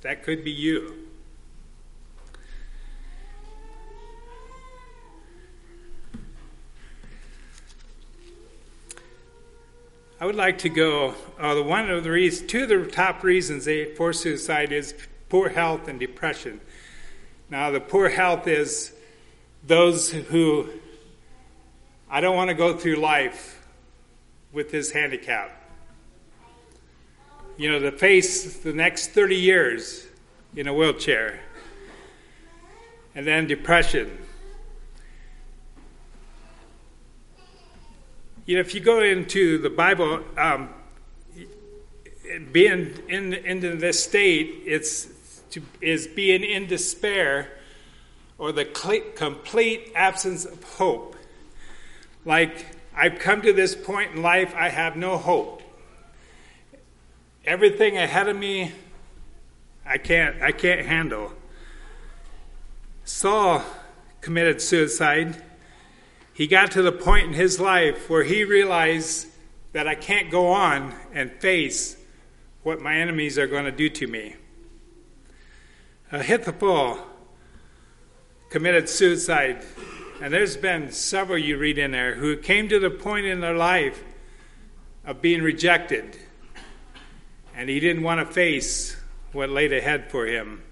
that 0.00 0.24
could 0.24 0.42
be 0.42 0.50
you. 0.50 1.03
I 10.20 10.26
would 10.26 10.36
like 10.36 10.58
to 10.58 10.68
go. 10.68 11.14
Uh, 11.40 11.60
one 11.62 11.90
of 11.90 12.04
the 12.04 12.10
reasons, 12.10 12.48
two 12.48 12.62
of 12.62 12.68
the 12.68 12.86
top 12.86 13.24
reasons 13.24 13.68
for 13.96 14.12
suicide 14.12 14.70
is 14.70 14.94
poor 15.28 15.48
health 15.48 15.88
and 15.88 15.98
depression. 15.98 16.60
Now, 17.50 17.72
the 17.72 17.80
poor 17.80 18.08
health 18.08 18.46
is 18.46 18.92
those 19.66 20.12
who 20.12 20.68
I 22.08 22.20
don't 22.20 22.36
want 22.36 22.48
to 22.48 22.54
go 22.54 22.76
through 22.76 22.96
life 22.96 23.66
with 24.52 24.70
this 24.70 24.92
handicap. 24.92 25.50
You 27.56 27.72
know, 27.72 27.80
to 27.80 27.90
face 27.90 28.58
the 28.58 28.72
next 28.72 29.08
30 29.08 29.34
years 29.34 30.06
in 30.54 30.68
a 30.68 30.74
wheelchair. 30.74 31.40
And 33.16 33.26
then 33.26 33.48
depression. 33.48 34.16
You 38.46 38.56
know, 38.56 38.60
if 38.60 38.74
you 38.74 38.80
go 38.82 39.00
into 39.00 39.56
the 39.56 39.70
Bible, 39.70 40.20
um, 40.36 40.68
being 42.52 42.94
in 43.08 43.32
into 43.32 43.74
this 43.76 44.04
state, 44.04 44.62
it's 44.66 45.08
to, 45.52 45.62
is 45.80 46.06
being 46.06 46.44
in 46.44 46.66
despair 46.66 47.48
or 48.36 48.52
the 48.52 48.66
complete 49.14 49.92
absence 49.94 50.44
of 50.44 50.62
hope. 50.62 51.16
Like 52.26 52.66
I've 52.94 53.18
come 53.18 53.40
to 53.42 53.52
this 53.54 53.74
point 53.74 54.14
in 54.14 54.22
life, 54.22 54.54
I 54.54 54.68
have 54.68 54.94
no 54.94 55.16
hope. 55.16 55.62
Everything 57.46 57.96
ahead 57.96 58.28
of 58.28 58.36
me, 58.36 58.72
I 59.86 59.96
can't 59.96 60.42
I 60.42 60.52
can't 60.52 60.84
handle. 60.84 61.32
Saul 63.06 63.64
committed 64.20 64.60
suicide 64.60 65.42
he 66.34 66.48
got 66.48 66.72
to 66.72 66.82
the 66.82 66.92
point 66.92 67.28
in 67.28 67.32
his 67.32 67.60
life 67.60 68.10
where 68.10 68.24
he 68.24 68.44
realized 68.44 69.28
that 69.72 69.86
I 69.86 69.94
can't 69.94 70.30
go 70.30 70.48
on 70.48 70.94
and 71.12 71.32
face 71.32 71.96
what 72.64 72.80
my 72.80 72.96
enemies 72.96 73.38
are 73.38 73.46
going 73.46 73.64
to 73.64 73.72
do 73.72 73.88
to 73.88 74.06
me. 74.06 74.36
Ahithophel 76.10 76.98
committed 78.50 78.88
suicide, 78.88 79.64
and 80.20 80.32
there's 80.32 80.56
been 80.56 80.90
several 80.92 81.38
you 81.38 81.56
read 81.56 81.78
in 81.78 81.90
there 81.90 82.14
who 82.14 82.36
came 82.36 82.68
to 82.68 82.78
the 82.78 82.90
point 82.90 83.26
in 83.26 83.40
their 83.40 83.56
life 83.56 84.04
of 85.04 85.20
being 85.20 85.42
rejected, 85.42 86.16
and 87.56 87.68
he 87.68 87.80
didn't 87.80 88.02
want 88.02 88.26
to 88.26 88.32
face 88.32 88.96
what 89.32 89.50
laid 89.50 89.72
ahead 89.72 90.10
for 90.10 90.26
him. 90.26 90.62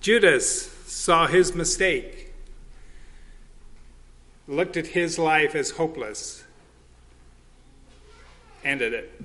Judas 0.00 0.70
saw 0.86 1.26
his 1.26 1.54
mistake 1.54 2.17
looked 4.48 4.78
at 4.78 4.88
his 4.88 5.18
life 5.18 5.54
as 5.54 5.72
hopeless, 5.72 6.42
ended 8.64 8.94
it. 8.94 9.22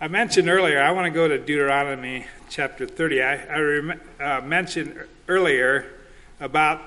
I 0.00 0.08
mentioned 0.08 0.48
earlier, 0.48 0.82
I 0.82 0.90
want 0.90 1.06
to 1.06 1.12
go 1.12 1.28
to 1.28 1.38
Deuteronomy 1.38 2.26
chapter 2.50 2.86
30. 2.88 3.22
I, 3.22 3.34
I 3.36 3.58
rem, 3.60 4.00
uh, 4.18 4.40
mentioned 4.40 4.98
earlier 5.28 5.86
about 6.40 6.82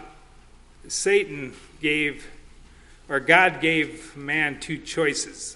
Satan 0.90 1.54
gave, 1.80 2.28
or 3.08 3.22
God 3.22 3.62
gave 3.62 4.18
man 4.18 4.60
two 4.60 4.78
choices. 4.78 5.56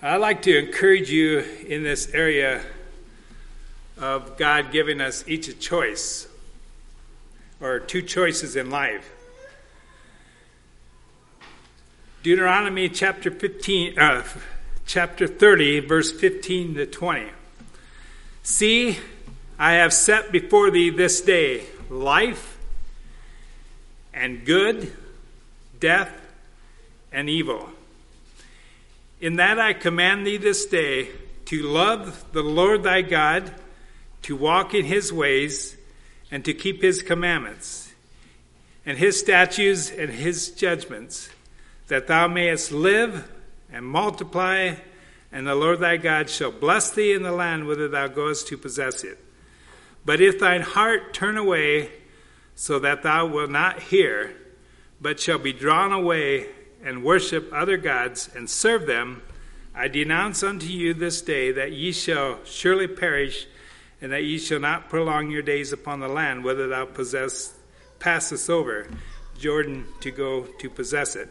I'd 0.00 0.16
like 0.18 0.42
to 0.42 0.56
encourage 0.56 1.10
you 1.10 1.40
in 1.66 1.82
this 1.82 2.14
area 2.14 2.62
of 4.02 4.36
God 4.36 4.72
giving 4.72 5.00
us 5.00 5.22
each 5.28 5.46
a 5.46 5.54
choice, 5.54 6.26
or 7.60 7.78
two 7.78 8.02
choices 8.02 8.56
in 8.56 8.68
life. 8.68 9.12
Deuteronomy 12.24 12.88
chapter 12.88 13.30
15, 13.30 13.98
uh, 13.98 14.24
chapter 14.86 15.28
30, 15.28 15.80
verse 15.80 16.10
15 16.10 16.74
to 16.74 16.86
20. 16.86 17.26
See, 18.42 18.98
I 19.56 19.74
have 19.74 19.92
set 19.92 20.32
before 20.32 20.72
thee 20.72 20.90
this 20.90 21.20
day 21.20 21.66
life 21.88 22.58
and 24.12 24.44
good, 24.44 24.92
death 25.78 26.12
and 27.12 27.30
evil. 27.30 27.70
In 29.20 29.36
that 29.36 29.60
I 29.60 29.72
command 29.72 30.26
thee 30.26 30.38
this 30.38 30.66
day 30.66 31.10
to 31.44 31.62
love 31.62 32.24
the 32.32 32.42
Lord 32.42 32.82
thy 32.82 33.02
God 33.02 33.52
to 34.22 34.36
walk 34.36 34.74
in 34.74 34.84
his 34.84 35.12
ways 35.12 35.76
and 36.30 36.44
to 36.44 36.54
keep 36.54 36.82
his 36.82 37.02
commandments 37.02 37.92
and 38.84 38.98
his 38.98 39.18
statutes 39.18 39.90
and 39.90 40.10
his 40.10 40.50
judgments, 40.50 41.30
that 41.88 42.06
thou 42.06 42.26
mayest 42.26 42.72
live 42.72 43.30
and 43.72 43.86
multiply, 43.86 44.74
and 45.30 45.46
the 45.46 45.54
Lord 45.54 45.80
thy 45.80 45.96
God 45.96 46.28
shall 46.28 46.50
bless 46.50 46.90
thee 46.90 47.12
in 47.12 47.22
the 47.22 47.32
land 47.32 47.66
whither 47.66 47.88
thou 47.88 48.08
goest 48.08 48.48
to 48.48 48.58
possess 48.58 49.04
it. 49.04 49.18
But 50.04 50.20
if 50.20 50.38
thine 50.38 50.62
heart 50.62 51.14
turn 51.14 51.36
away, 51.36 51.90
so 52.54 52.78
that 52.80 53.02
thou 53.02 53.26
wilt 53.26 53.50
not 53.50 53.80
hear, 53.80 54.34
but 55.00 55.20
shall 55.20 55.38
be 55.38 55.52
drawn 55.52 55.92
away 55.92 56.46
and 56.84 57.04
worship 57.04 57.50
other 57.52 57.76
gods 57.76 58.28
and 58.34 58.50
serve 58.50 58.86
them, 58.86 59.22
I 59.74 59.88
denounce 59.88 60.42
unto 60.42 60.66
you 60.66 60.92
this 60.92 61.22
day 61.22 61.52
that 61.52 61.72
ye 61.72 61.92
shall 61.92 62.40
surely 62.44 62.88
perish 62.88 63.46
and 64.02 64.12
that 64.12 64.24
ye 64.24 64.36
shall 64.36 64.58
not 64.58 64.90
prolong 64.90 65.30
your 65.30 65.42
days 65.42 65.72
upon 65.72 66.00
the 66.00 66.08
land, 66.08 66.44
whether 66.44 66.66
thou 66.66 66.84
possess 66.84 67.54
passest 68.00 68.50
over 68.50 68.88
Jordan 69.38 69.86
to 70.00 70.10
go 70.10 70.42
to 70.42 70.68
possess 70.68 71.14
it. 71.14 71.28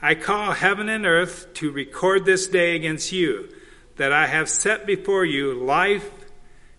I 0.00 0.14
call 0.14 0.52
heaven 0.52 0.88
and 0.88 1.04
earth 1.04 1.52
to 1.54 1.72
record 1.72 2.24
this 2.24 2.46
day 2.46 2.76
against 2.76 3.12
you, 3.12 3.48
that 3.96 4.12
I 4.12 4.26
have 4.26 4.48
set 4.48 4.86
before 4.86 5.24
you 5.24 5.54
life 5.54 6.08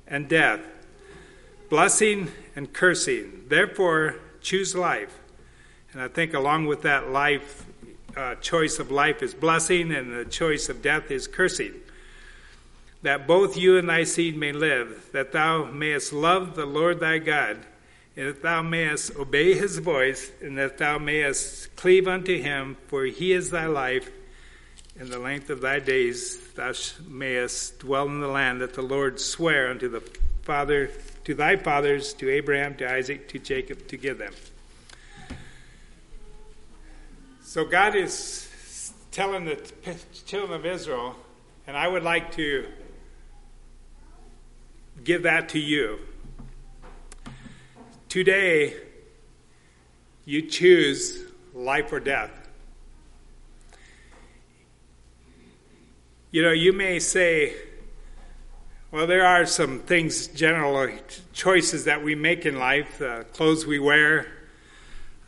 and 0.08 0.30
death, 0.30 0.62
blessing 1.70 2.32
and 2.56 2.72
cursing. 2.72 3.44
Therefore, 3.48 4.16
choose 4.42 4.74
life. 4.74 5.18
And 5.92 6.02
I 6.02 6.08
think 6.08 6.34
along 6.34 6.68
with 6.68 6.84
that 6.84 7.10
life, 7.10 7.66
uh, 8.16 8.36
choice 8.36 8.80
of 8.80 8.92
life 8.92 9.22
is 9.22 9.34
blessing, 9.34 9.92
and 9.92 10.14
the 10.14 10.26
choice 10.26 10.70
of 10.70 10.82
death 10.82 11.12
is 11.12 11.28
cursing. 11.28 11.74
That 13.06 13.28
both 13.28 13.56
you 13.56 13.78
and 13.78 13.88
thy 13.88 14.04
seed 14.04 14.36
may 14.36 14.52
live, 14.52 15.10
that 15.12 15.32
thou 15.32 15.66
mayest 15.66 16.12
love 16.12 16.56
the 16.56 16.66
Lord 16.66 17.00
thy 17.00 17.20
God, 17.20 17.60
and 18.18 18.30
that 18.30 18.42
thou 18.42 18.64
mayest 18.64 19.16
obey 19.16 19.54
his 19.54 19.78
voice, 19.78 20.32
and 20.42 20.58
that 20.58 20.80
thou 20.80 20.98
mayest 20.98 21.76
cleave 21.76 22.08
unto 22.08 22.42
him, 22.42 22.78
for 22.88 23.06
he 23.06 23.32
is 23.32 23.52
thy 23.52 23.68
life, 23.68 24.10
and 24.98 25.10
the 25.10 25.20
length 25.20 25.52
of 25.52 25.62
thy 25.62 25.78
days 25.78 26.40
thou 26.54 26.72
mayest 27.08 27.78
dwell 27.78 28.08
in 28.08 28.22
the 28.22 28.28
land 28.28 28.60
that 28.62 28.74
the 28.74 28.82
Lord 28.82 29.20
sware 29.20 29.70
unto 29.70 29.88
the 29.88 30.02
father 30.42 30.90
to 31.26 31.36
thy 31.36 31.58
fathers, 31.58 32.12
to 32.16 32.28
Abraham, 32.32 32.74
to 32.78 32.92
Isaac, 32.92 33.30
to 33.30 33.38
Jacob, 33.38 33.88
to 33.90 33.98
give 33.98 34.18
them. 34.18 34.34
So 37.44 37.66
God 37.66 37.94
is 37.94 38.92
telling 39.12 39.46
the 39.46 39.62
children 40.26 40.60
of 40.60 40.66
Israel, 40.66 41.16
and 41.68 41.78
I 41.78 41.88
would 41.88 42.02
like 42.02 42.36
to 42.38 42.66
give 45.06 45.24
that 45.24 45.50
to 45.50 45.60
you. 45.60 46.00
Today, 48.10 48.74
you 50.26 50.42
choose 50.42 51.24
life 51.54 51.94
or 51.94 52.00
death. 52.00 52.32
You 56.32 56.42
know, 56.42 56.52
you 56.52 56.74
may 56.74 56.98
say, 57.00 57.54
well, 58.92 59.06
there 59.06 59.26
are 59.26 59.46
some 59.46 59.80
things, 59.80 60.28
general 60.28 60.90
choices 61.34 61.86
that 61.86 62.04
we 62.04 62.16
make 62.16 62.46
in 62.46 62.58
life 62.58 63.00
uh, 63.00 63.26
clothes 63.26 63.66
we 63.66 63.78
wear, 63.78 64.28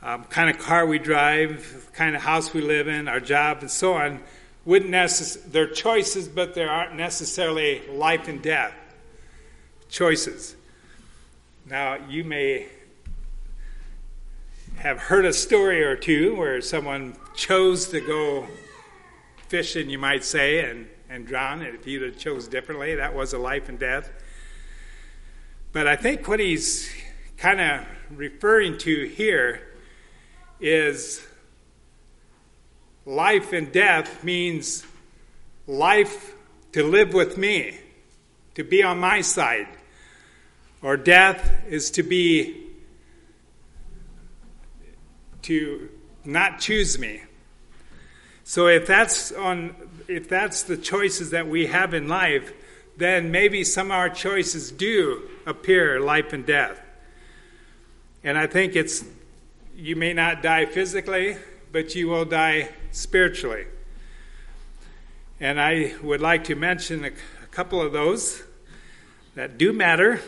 um, 0.01 0.23
kind 0.25 0.49
of 0.49 0.57
car 0.57 0.87
we 0.87 0.97
drive, 0.97 1.91
kind 1.93 2.15
of 2.15 2.23
house 2.23 2.51
we 2.51 2.61
live 2.61 2.87
in, 2.87 3.07
our 3.07 3.19
job, 3.19 3.59
and 3.61 3.69
so 3.69 3.93
on. 3.93 4.21
Wouldn't 4.65 4.91
necess- 4.91 5.39
they're 5.51 5.67
choices, 5.67 6.27
but 6.27 6.55
they 6.55 6.63
aren't 6.63 6.95
necessarily 6.95 7.87
life 7.89 8.27
and 8.27 8.41
death 8.41 8.73
choices. 9.89 10.55
Now, 11.65 11.97
you 12.07 12.23
may 12.23 12.67
have 14.77 14.99
heard 14.99 15.25
a 15.25 15.33
story 15.33 15.83
or 15.83 15.95
two 15.95 16.35
where 16.35 16.61
someone 16.61 17.15
chose 17.35 17.87
to 17.89 17.99
go 17.99 18.47
fishing, 19.47 19.89
you 19.89 19.97
might 19.97 20.23
say, 20.23 20.69
and 20.69 20.87
and 21.09 21.25
drown. 21.25 21.61
And 21.61 21.75
if 21.75 21.87
you'd 21.87 22.01
have 22.03 22.17
chose 22.17 22.47
differently, 22.47 22.95
that 22.95 23.13
was 23.15 23.33
a 23.33 23.37
life 23.37 23.69
and 23.69 23.79
death. 23.79 24.09
But 25.71 25.87
I 25.87 25.95
think 25.95 26.27
what 26.27 26.39
he's 26.39 26.93
kind 27.37 27.61
of 27.61 27.85
referring 28.11 28.77
to 28.79 29.07
here 29.07 29.61
is 30.59 31.25
life 33.05 33.53
and 33.53 33.71
death 33.71 34.23
means 34.23 34.85
life 35.67 36.33
to 36.71 36.83
live 36.83 37.13
with 37.13 37.37
me, 37.37 37.77
to 38.55 38.63
be 38.63 38.83
on 38.83 38.99
my 38.99 39.21
side, 39.21 39.67
or 40.81 40.97
death 40.97 41.65
is 41.67 41.91
to 41.91 42.03
be 42.03 42.63
to 45.43 45.89
not 46.25 46.59
choose 46.59 46.99
me. 46.99 47.21
So 48.43 48.67
if 48.67 48.85
that's 48.85 49.31
on 49.31 49.75
if 50.07 50.29
that's 50.29 50.63
the 50.63 50.77
choices 50.77 51.31
that 51.31 51.47
we 51.47 51.67
have 51.67 51.93
in 51.93 52.07
life, 52.07 52.53
then 52.95 53.31
maybe 53.31 53.63
some 53.63 53.87
of 53.87 53.91
our 53.93 54.09
choices 54.09 54.71
do 54.71 55.29
appear 55.45 55.99
life 55.99 56.33
and 56.33 56.45
death. 56.45 56.79
And 58.23 58.37
I 58.37 58.47
think 58.47 58.75
it's 58.75 59.03
you 59.75 59.95
may 59.95 60.13
not 60.13 60.41
die 60.41 60.65
physically, 60.65 61.37
but 61.71 61.95
you 61.95 62.07
will 62.07 62.25
die 62.25 62.69
spiritually. 62.91 63.65
And 65.39 65.61
I 65.61 65.93
would 66.01 66.21
like 66.21 66.45
to 66.45 66.55
mention 66.55 67.05
a, 67.05 67.09
a 67.09 67.47
couple 67.51 67.79
of 67.81 67.93
those 67.93 68.43
that 69.35 69.57
do 69.57 69.71
matter. 69.71 70.19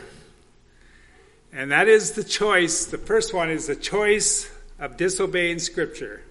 And 1.52 1.72
that 1.72 1.88
is 1.88 2.12
the 2.12 2.24
choice. 2.24 2.86
The 2.86 2.98
first 2.98 3.34
one 3.34 3.50
is 3.50 3.68
the 3.68 3.76
choice 3.76 4.52
of 4.80 4.98
disobeying 4.98 5.60
Scripture. 5.60 6.22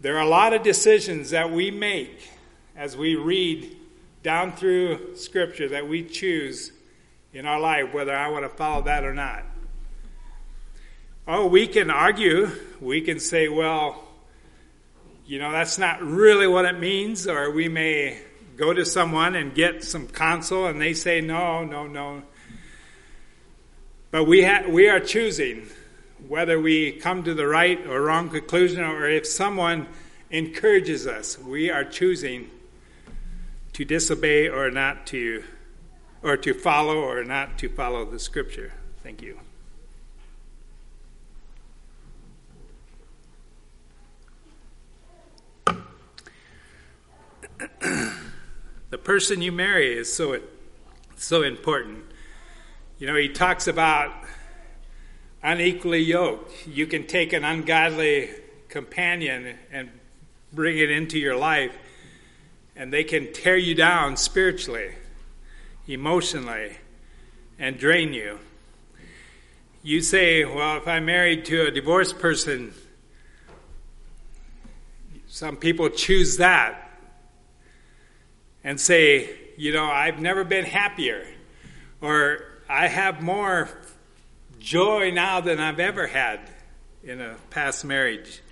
There 0.00 0.16
are 0.16 0.22
a 0.22 0.28
lot 0.28 0.52
of 0.52 0.62
decisions 0.62 1.30
that 1.30 1.50
we 1.50 1.70
make 1.70 2.30
as 2.76 2.96
we 2.96 3.16
read 3.16 3.76
down 4.22 4.52
through 4.52 5.16
Scripture 5.16 5.68
that 5.70 5.88
we 5.88 6.04
choose 6.04 6.72
in 7.32 7.46
our 7.46 7.60
life 7.60 7.92
whether 7.94 8.14
I 8.14 8.28
want 8.28 8.44
to 8.44 8.48
follow 8.48 8.82
that 8.82 9.04
or 9.04 9.14
not. 9.14 9.44
Oh, 11.26 11.46
we 11.46 11.66
can 11.66 11.90
argue. 11.90 12.50
We 12.80 13.00
can 13.02 13.20
say, 13.20 13.48
well, 13.48 14.04
you 15.26 15.38
know, 15.38 15.52
that's 15.52 15.78
not 15.78 16.02
really 16.02 16.46
what 16.46 16.64
it 16.64 16.78
means, 16.78 17.26
or 17.26 17.50
we 17.50 17.68
may 17.68 18.20
go 18.56 18.74
to 18.74 18.84
someone 18.84 19.36
and 19.36 19.54
get 19.54 19.84
some 19.84 20.08
counsel 20.08 20.66
and 20.66 20.80
they 20.80 20.92
say, 20.92 21.20
no, 21.20 21.64
no, 21.64 21.86
no. 21.86 22.22
But 24.10 24.24
we, 24.24 24.42
ha- 24.42 24.64
we 24.68 24.88
are 24.88 25.00
choosing 25.00 25.66
whether 26.26 26.60
we 26.60 26.92
come 26.92 27.22
to 27.24 27.34
the 27.34 27.46
right 27.46 27.86
or 27.86 28.02
wrong 28.02 28.28
conclusion, 28.28 28.82
or 28.82 29.08
if 29.08 29.26
someone 29.26 29.86
encourages 30.30 31.06
us, 31.06 31.38
we 31.38 31.70
are 31.70 31.84
choosing 31.84 32.50
to 33.72 33.84
disobey 33.84 34.48
or 34.48 34.70
not 34.70 35.06
to, 35.08 35.44
or 36.22 36.36
to 36.36 36.52
follow 36.52 36.98
or 36.98 37.24
not 37.24 37.58
to 37.58 37.68
follow 37.68 38.04
the 38.04 38.18
scripture. 38.18 38.72
Thank 39.02 39.22
you. 39.22 39.38
the 48.90 48.98
person 48.98 49.40
you 49.42 49.52
marry 49.52 49.96
is 49.96 50.12
so 50.12 50.40
so 51.16 51.42
important. 51.42 52.04
You 53.00 53.06
know, 53.06 53.16
he 53.16 53.30
talks 53.30 53.66
about 53.66 54.12
unequally 55.42 56.00
yoked. 56.00 56.66
You 56.66 56.86
can 56.86 57.06
take 57.06 57.32
an 57.32 57.44
ungodly 57.44 58.28
companion 58.68 59.56
and 59.72 59.88
bring 60.52 60.76
it 60.76 60.90
into 60.90 61.18
your 61.18 61.34
life, 61.34 61.74
and 62.76 62.92
they 62.92 63.02
can 63.02 63.32
tear 63.32 63.56
you 63.56 63.74
down 63.74 64.18
spiritually, 64.18 64.90
emotionally, 65.88 66.76
and 67.58 67.78
drain 67.78 68.12
you. 68.12 68.38
You 69.82 70.02
say, 70.02 70.44
well, 70.44 70.76
if 70.76 70.86
I'm 70.86 71.06
married 71.06 71.46
to 71.46 71.68
a 71.68 71.70
divorced 71.70 72.18
person, 72.18 72.74
some 75.26 75.56
people 75.56 75.88
choose 75.88 76.36
that 76.36 76.98
and 78.62 78.78
say, 78.78 79.30
you 79.56 79.72
know, 79.72 79.86
I've 79.86 80.20
never 80.20 80.44
been 80.44 80.66
happier, 80.66 81.26
or 82.02 82.44
I 82.72 82.86
have 82.86 83.20
more 83.20 83.68
joy 84.60 85.10
now 85.10 85.40
than 85.40 85.58
I've 85.58 85.80
ever 85.80 86.06
had 86.06 86.38
in 87.02 87.20
a 87.20 87.34
past 87.50 87.84
marriage. 87.84 88.42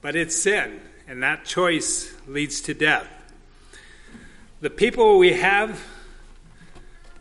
But 0.00 0.16
it's 0.16 0.34
sin, 0.34 0.80
and 1.06 1.22
that 1.22 1.44
choice 1.44 2.12
leads 2.26 2.60
to 2.62 2.74
death. 2.74 3.06
The 4.60 4.68
people 4.68 5.18
we 5.18 5.34
have 5.34 5.80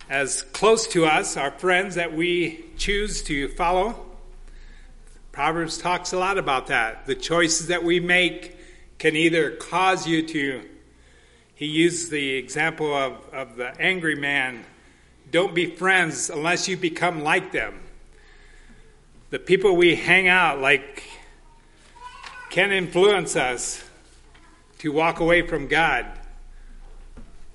as 0.10 0.42
close 0.42 0.88
to 0.88 1.06
us, 1.06 1.38
our 1.38 1.52
friends 1.52 1.94
that 1.94 2.12
we 2.12 2.66
choose 2.80 3.22
to 3.26 3.48
follow, 3.50 4.04
Proverbs 5.32 5.78
talks 5.78 6.12
a 6.12 6.18
lot 6.18 6.40
about 6.40 6.68
that. 6.68 7.06
The 7.06 7.14
choices 7.14 7.68
that 7.68 7.84
we 7.84 8.00
make 8.00 8.58
can 8.98 9.16
either 9.16 9.52
cause 9.52 10.08
you 10.08 10.26
to, 10.26 10.68
he 11.54 11.68
used 11.68 12.10
the 12.10 12.32
example 12.32 12.96
of, 12.96 13.14
of 13.32 13.58
the 13.58 13.80
angry 13.80 14.16
man 14.16 14.66
don't 15.32 15.56
be 15.56 15.66
friends 15.66 16.30
unless 16.30 16.68
you 16.68 16.78
become 16.78 17.24
like 17.24 17.52
them. 17.52 17.80
The 19.30 19.40
people 19.40 19.76
we 19.76 19.96
hang 19.96 20.28
out 20.28 20.60
like 20.60 21.04
can 22.50 22.72
influence 22.72 23.38
us 23.38 23.82
to 24.80 24.92
walk 24.92 25.22
away 25.22 25.48
from 25.48 25.68
God. 25.68 26.06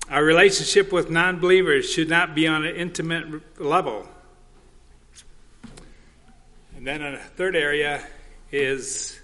Our 0.09 0.23
relationship 0.23 0.91
with 0.91 1.11
non 1.11 1.39
believers 1.39 1.91
should 1.91 2.09
not 2.09 2.33
be 2.33 2.47
on 2.47 2.65
an 2.65 2.75
intimate 2.75 3.59
level. 3.61 4.07
And 6.75 6.87
then 6.87 7.01
a 7.01 7.17
third 7.17 7.55
area 7.55 8.03
is 8.51 9.19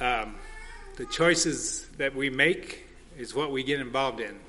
um, 0.00 0.36
the 0.96 1.06
choices 1.06 1.86
that 1.98 2.14
we 2.14 2.30
make 2.30 2.86
is 3.18 3.34
what 3.34 3.50
we 3.50 3.62
get 3.62 3.80
involved 3.80 4.20
in. 4.20 4.45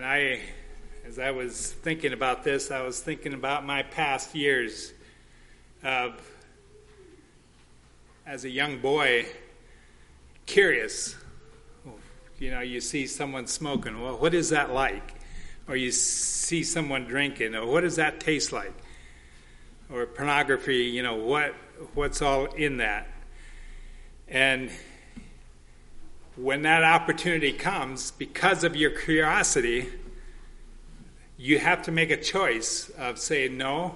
And 0.00 0.08
I, 0.08 0.40
as 1.06 1.18
I 1.18 1.30
was 1.30 1.72
thinking 1.72 2.14
about 2.14 2.42
this, 2.42 2.70
I 2.70 2.80
was 2.80 3.00
thinking 3.00 3.34
about 3.34 3.66
my 3.66 3.82
past 3.82 4.34
years 4.34 4.94
of, 5.84 6.18
as 8.26 8.46
a 8.46 8.48
young 8.48 8.78
boy, 8.78 9.26
curious. 10.46 11.14
You 12.38 12.50
know, 12.50 12.60
you 12.60 12.80
see 12.80 13.06
someone 13.06 13.46
smoking. 13.46 14.00
Well, 14.00 14.16
what 14.16 14.32
is 14.32 14.48
that 14.48 14.72
like? 14.72 15.16
Or 15.68 15.76
you 15.76 15.92
see 15.92 16.64
someone 16.64 17.04
drinking. 17.04 17.54
Or 17.54 17.66
what 17.66 17.82
does 17.82 17.96
that 17.96 18.20
taste 18.20 18.52
like? 18.52 18.72
Or 19.92 20.06
pornography. 20.06 20.84
You 20.84 21.02
know 21.02 21.16
what? 21.16 21.54
What's 21.92 22.22
all 22.22 22.46
in 22.46 22.78
that? 22.78 23.06
And 24.28 24.70
when 26.40 26.62
that 26.62 26.82
opportunity 26.82 27.52
comes, 27.52 28.12
because 28.12 28.64
of 28.64 28.74
your 28.74 28.90
curiosity, 28.90 29.88
you 31.36 31.58
have 31.58 31.82
to 31.82 31.92
make 31.92 32.10
a 32.10 32.16
choice 32.16 32.88
of 32.98 33.18
saying 33.18 33.58
no 33.58 33.94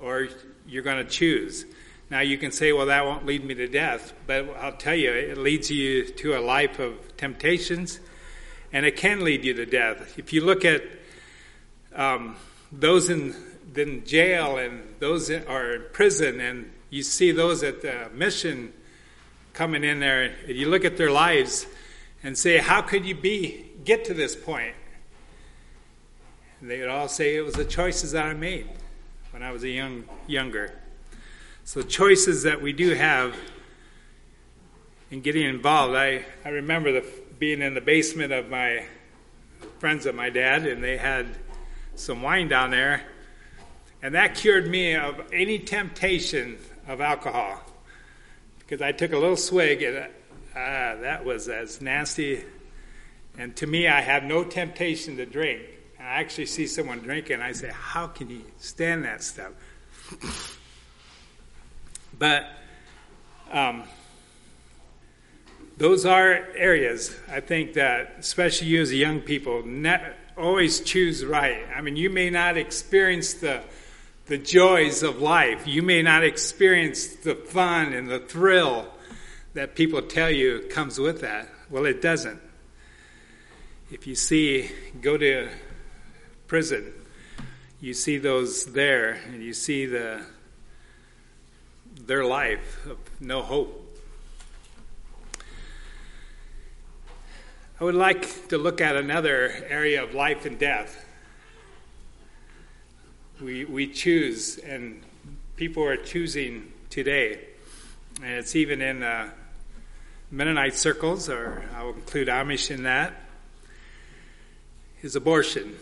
or 0.00 0.28
you're 0.66 0.82
going 0.82 1.04
to 1.04 1.10
choose. 1.10 1.64
Now 2.10 2.20
you 2.20 2.36
can 2.38 2.50
say, 2.50 2.72
well, 2.72 2.86
that 2.86 3.06
won't 3.06 3.24
lead 3.24 3.44
me 3.44 3.54
to 3.54 3.68
death, 3.68 4.12
but 4.26 4.48
I'll 4.60 4.76
tell 4.76 4.96
you, 4.96 5.12
it 5.12 5.38
leads 5.38 5.70
you 5.70 6.04
to 6.04 6.36
a 6.36 6.40
life 6.40 6.80
of 6.80 7.16
temptations, 7.16 8.00
and 8.72 8.84
it 8.84 8.96
can 8.96 9.22
lead 9.22 9.44
you 9.44 9.54
to 9.54 9.64
death. 9.64 10.18
If 10.18 10.32
you 10.32 10.44
look 10.44 10.64
at 10.64 10.82
um, 11.94 12.36
those 12.72 13.08
in, 13.10 13.34
in 13.76 14.04
jail 14.04 14.58
and 14.58 14.82
those 14.98 15.30
are 15.30 15.74
in 15.74 15.82
prison, 15.92 16.40
and 16.40 16.72
you 16.90 17.04
see 17.04 17.30
those 17.30 17.62
at 17.62 17.80
the 17.80 18.10
mission 18.12 18.72
coming 19.52 19.84
in 19.84 20.00
there, 20.00 20.22
and 20.22 20.56
you 20.56 20.68
look 20.68 20.84
at 20.84 20.96
their 20.96 21.10
lives 21.10 21.66
and 22.22 22.36
say, 22.36 22.58
how 22.58 22.82
could 22.82 23.04
you 23.04 23.14
be 23.14 23.70
get 23.84 24.04
to 24.06 24.14
this 24.14 24.34
point? 24.34 24.74
And 26.60 26.70
they 26.70 26.80
would 26.80 26.88
all 26.88 27.08
say 27.08 27.36
it 27.36 27.44
was 27.44 27.54
the 27.54 27.64
choices 27.64 28.12
that 28.12 28.26
I 28.26 28.34
made 28.34 28.68
when 29.30 29.42
I 29.42 29.50
was 29.50 29.64
a 29.64 29.68
young 29.68 30.04
younger. 30.26 30.72
So 31.64 31.82
choices 31.82 32.44
that 32.44 32.60
we 32.60 32.72
do 32.72 32.94
have 32.94 33.36
in 35.10 35.20
getting 35.20 35.44
involved. 35.44 35.94
I, 35.94 36.24
I 36.44 36.48
remember 36.50 36.92
the, 36.92 37.06
being 37.38 37.62
in 37.62 37.74
the 37.74 37.80
basement 37.80 38.32
of 38.32 38.48
my 38.48 38.84
friends 39.78 40.06
of 40.06 40.14
my 40.14 40.30
dad, 40.30 40.66
and 40.66 40.82
they 40.82 40.96
had 40.96 41.26
some 41.94 42.22
wine 42.22 42.48
down 42.48 42.70
there, 42.70 43.02
and 44.02 44.14
that 44.14 44.34
cured 44.34 44.68
me 44.68 44.94
of 44.94 45.20
any 45.32 45.58
temptation 45.58 46.58
of 46.88 47.00
alcohol 47.00 47.60
because 48.72 48.82
I 48.82 48.92
took 48.92 49.12
a 49.12 49.18
little 49.18 49.36
swig 49.36 49.82
and 49.82 50.08
ah, 50.56 50.96
that 51.02 51.26
was 51.26 51.46
as 51.46 51.82
nasty. 51.82 52.42
And 53.36 53.54
to 53.56 53.66
me, 53.66 53.86
I 53.86 54.00
have 54.00 54.24
no 54.24 54.44
temptation 54.44 55.18
to 55.18 55.26
drink. 55.26 55.60
And 55.98 56.08
I 56.08 56.12
actually 56.12 56.46
see 56.46 56.66
someone 56.66 57.00
drinking, 57.00 57.42
I 57.42 57.52
say, 57.52 57.70
How 57.70 58.06
can 58.06 58.30
you 58.30 58.40
stand 58.56 59.04
that 59.04 59.22
stuff? 59.22 59.52
but 62.18 62.46
um, 63.50 63.82
those 65.76 66.06
are 66.06 66.48
areas 66.56 67.14
I 67.30 67.40
think 67.40 67.74
that, 67.74 68.14
especially 68.20 68.68
you 68.68 68.80
as 68.80 68.90
young 68.90 69.20
people, 69.20 69.66
ne- 69.66 70.14
always 70.38 70.80
choose 70.80 71.26
right. 71.26 71.66
I 71.76 71.82
mean, 71.82 71.96
you 71.96 72.08
may 72.08 72.30
not 72.30 72.56
experience 72.56 73.34
the 73.34 73.60
the 74.32 74.38
joys 74.38 75.02
of 75.02 75.20
life. 75.20 75.66
You 75.66 75.82
may 75.82 76.00
not 76.00 76.24
experience 76.24 77.16
the 77.16 77.34
fun 77.34 77.92
and 77.92 78.08
the 78.08 78.18
thrill 78.18 78.86
that 79.52 79.74
people 79.74 80.00
tell 80.00 80.30
you 80.30 80.66
comes 80.70 80.98
with 80.98 81.20
that. 81.20 81.50
Well, 81.68 81.84
it 81.84 82.00
doesn't. 82.00 82.40
If 83.90 84.06
you 84.06 84.14
see, 84.14 84.70
go 85.02 85.18
to 85.18 85.50
prison, 86.46 86.94
you 87.78 87.92
see 87.92 88.16
those 88.16 88.72
there, 88.72 89.20
and 89.26 89.42
you 89.42 89.52
see 89.52 89.84
the 89.84 90.22
their 92.06 92.24
life 92.24 92.86
of 92.86 92.96
no 93.20 93.42
hope. 93.42 93.98
I 97.78 97.84
would 97.84 97.94
like 97.94 98.48
to 98.48 98.56
look 98.56 98.80
at 98.80 98.96
another 98.96 99.52
area 99.68 100.02
of 100.02 100.14
life 100.14 100.46
and 100.46 100.58
death. 100.58 101.01
We, 103.42 103.64
we 103.64 103.88
choose, 103.88 104.58
and 104.58 105.02
people 105.56 105.82
are 105.84 105.96
choosing 105.96 106.72
today. 106.90 107.40
And 108.22 108.34
it's 108.34 108.54
even 108.54 108.80
in 108.80 109.02
uh, 109.02 109.30
Mennonite 110.30 110.76
circles, 110.76 111.28
or 111.28 111.64
I'll 111.76 111.90
include 111.90 112.28
Amish 112.28 112.70
in 112.70 112.84
that, 112.84 113.14
is 115.02 115.16
abortion 115.16 115.76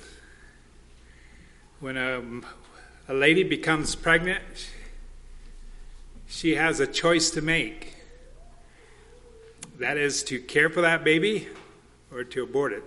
when 1.80 1.96
a, 1.96 2.22
a 3.08 3.14
lady 3.14 3.42
becomes 3.42 3.94
pregnant, 3.94 4.70
she 6.28 6.54
has 6.54 6.78
a 6.78 6.86
choice 6.86 7.30
to 7.30 7.40
make. 7.40 7.96
That 9.78 9.96
is 9.96 10.22
to 10.24 10.38
care 10.38 10.68
for 10.68 10.82
that 10.82 11.04
baby 11.04 11.48
or 12.12 12.24
to 12.24 12.42
abort 12.42 12.72
it. 12.72 12.84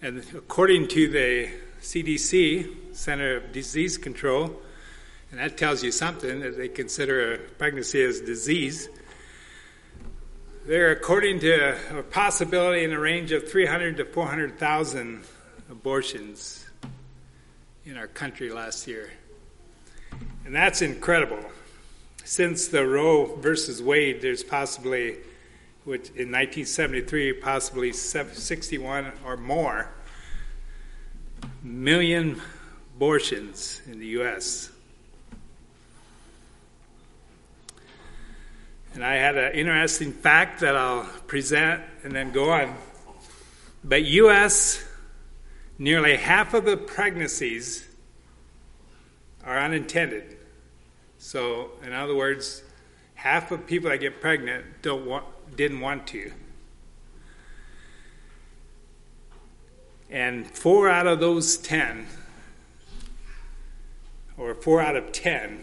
And 0.00 0.24
according 0.34 0.86
to 0.88 1.08
the 1.08 1.50
CDC, 1.80 2.94
Center 2.94 3.36
of 3.36 3.52
Disease 3.52 3.98
Control, 3.98 4.60
and 5.30 5.40
that 5.40 5.56
tells 5.58 5.82
you 5.82 5.92
something 5.92 6.40
that 6.40 6.56
they 6.56 6.68
consider 6.68 7.34
a 7.34 7.38
pregnancy 7.38 8.02
as 8.02 8.20
disease. 8.20 8.88
They're 10.66 10.90
according 10.90 11.40
to 11.40 11.98
a 11.98 12.02
possibility 12.02 12.84
in 12.84 12.92
a 12.92 12.98
range 12.98 13.32
of 13.32 13.50
300 13.50 13.98
to 13.98 14.04
400,000 14.04 15.24
abortions 15.70 16.66
in 17.84 17.96
our 17.96 18.06
country 18.06 18.50
last 18.50 18.86
year. 18.86 19.10
And 20.44 20.54
that's 20.54 20.82
incredible. 20.82 21.40
Since 22.24 22.68
the 22.68 22.86
Roe 22.86 23.36
versus 23.36 23.82
Wade, 23.82 24.20
there's 24.20 24.44
possibly, 24.44 25.16
which 25.84 26.08
in 26.10 26.30
1973, 26.30 27.34
possibly 27.34 27.92
61 27.92 29.12
or 29.24 29.36
more 29.36 29.90
million 31.68 32.40
abortions 32.96 33.82
in 33.86 33.98
the 33.98 34.06
U.S. 34.06 34.70
And 38.94 39.04
I 39.04 39.14
had 39.14 39.36
an 39.36 39.52
interesting 39.52 40.12
fact 40.12 40.60
that 40.60 40.76
I'll 40.76 41.04
present 41.26 41.82
and 42.02 42.12
then 42.12 42.32
go 42.32 42.50
on. 42.50 42.74
But 43.84 44.04
U.S 44.04 44.84
nearly 45.78 46.16
half 46.16 46.54
of 46.54 46.64
the 46.64 46.76
pregnancies 46.76 47.86
are 49.44 49.58
unintended. 49.58 50.36
So, 51.18 51.70
in 51.84 51.92
other 51.92 52.14
words, 52.14 52.62
half 53.14 53.50
of 53.52 53.66
people 53.66 53.90
that 53.90 53.98
get 53.98 54.20
pregnant 54.20 54.64
don't 54.82 55.06
want, 55.06 55.24
didn't 55.56 55.80
want 55.80 56.06
to. 56.08 56.32
And 60.10 60.46
four 60.46 60.88
out 60.88 61.06
of 61.06 61.20
those 61.20 61.56
ten, 61.56 62.06
or 64.36 64.54
four 64.54 64.80
out 64.80 64.96
of 64.96 65.12
ten, 65.12 65.62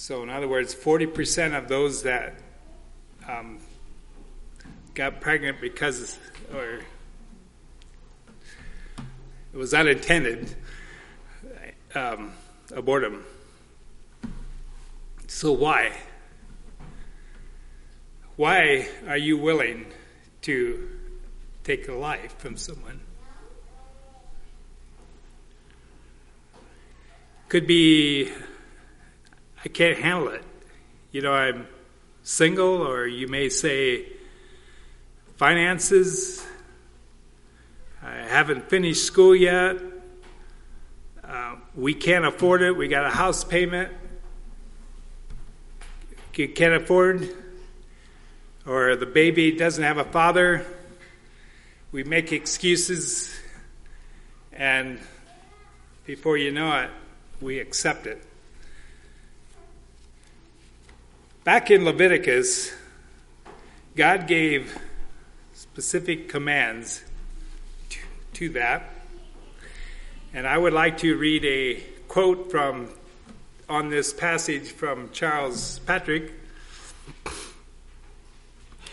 so 0.00 0.22
in 0.22 0.30
other 0.30 0.48
words, 0.48 0.74
40% 0.74 1.56
of 1.56 1.68
those 1.68 2.04
that 2.04 2.34
um, 3.28 3.58
got 4.94 5.20
pregnant 5.20 5.60
because, 5.60 6.16
or 6.54 6.80
it 9.52 9.56
was 9.56 9.74
unintended 9.74 10.56
um, 11.94 12.32
abortum. 12.70 13.22
So 15.26 15.52
why? 15.52 15.92
Why 18.36 18.88
are 19.06 19.18
you 19.18 19.36
willing 19.36 19.84
to 20.42 20.88
take 21.64 21.88
a 21.88 21.92
life 21.92 22.36
from 22.38 22.56
someone? 22.56 23.00
Could 27.48 27.66
be, 27.66 28.30
I 29.64 29.68
can't 29.68 29.98
handle 29.98 30.28
it. 30.28 30.44
You 31.10 31.22
know, 31.22 31.32
I'm 31.32 31.66
single, 32.22 32.86
or 32.86 33.06
you 33.06 33.26
may 33.26 33.48
say 33.48 34.06
finances, 35.36 36.46
I 38.02 38.14
haven't 38.14 38.70
finished 38.70 39.04
school 39.04 39.34
yet. 39.34 39.76
Uh, 41.24 41.56
we 41.74 41.92
can't 41.94 42.24
afford 42.24 42.62
it. 42.62 42.76
We 42.76 42.88
got 42.88 43.04
a 43.04 43.10
house 43.10 43.44
payment. 43.44 43.92
You 46.34 46.48
can't 46.48 46.82
afford, 46.82 47.28
or 48.64 48.96
the 48.96 49.04
baby 49.04 49.52
doesn't 49.52 49.84
have 49.84 49.98
a 49.98 50.04
father. 50.04 50.64
We 51.92 52.04
make 52.04 52.32
excuses, 52.32 53.36
and 54.52 55.00
before 56.06 56.36
you 56.36 56.52
know 56.52 56.82
it, 56.82 56.90
we 57.40 57.58
accept 57.58 58.06
it. 58.06 58.22
Back 61.42 61.72
in 61.72 61.84
Leviticus, 61.84 62.72
God 63.96 64.28
gave 64.28 64.78
specific 65.52 66.28
commands 66.28 67.02
to 68.34 68.50
that. 68.50 68.88
And 70.32 70.46
I 70.46 70.56
would 70.56 70.72
like 70.72 70.98
to 70.98 71.16
read 71.16 71.44
a 71.44 71.80
quote 72.06 72.52
from 72.52 72.88
on 73.68 73.90
this 73.90 74.12
passage 74.12 74.70
from 74.70 75.10
Charles 75.10 75.80
Patrick. 75.80 76.32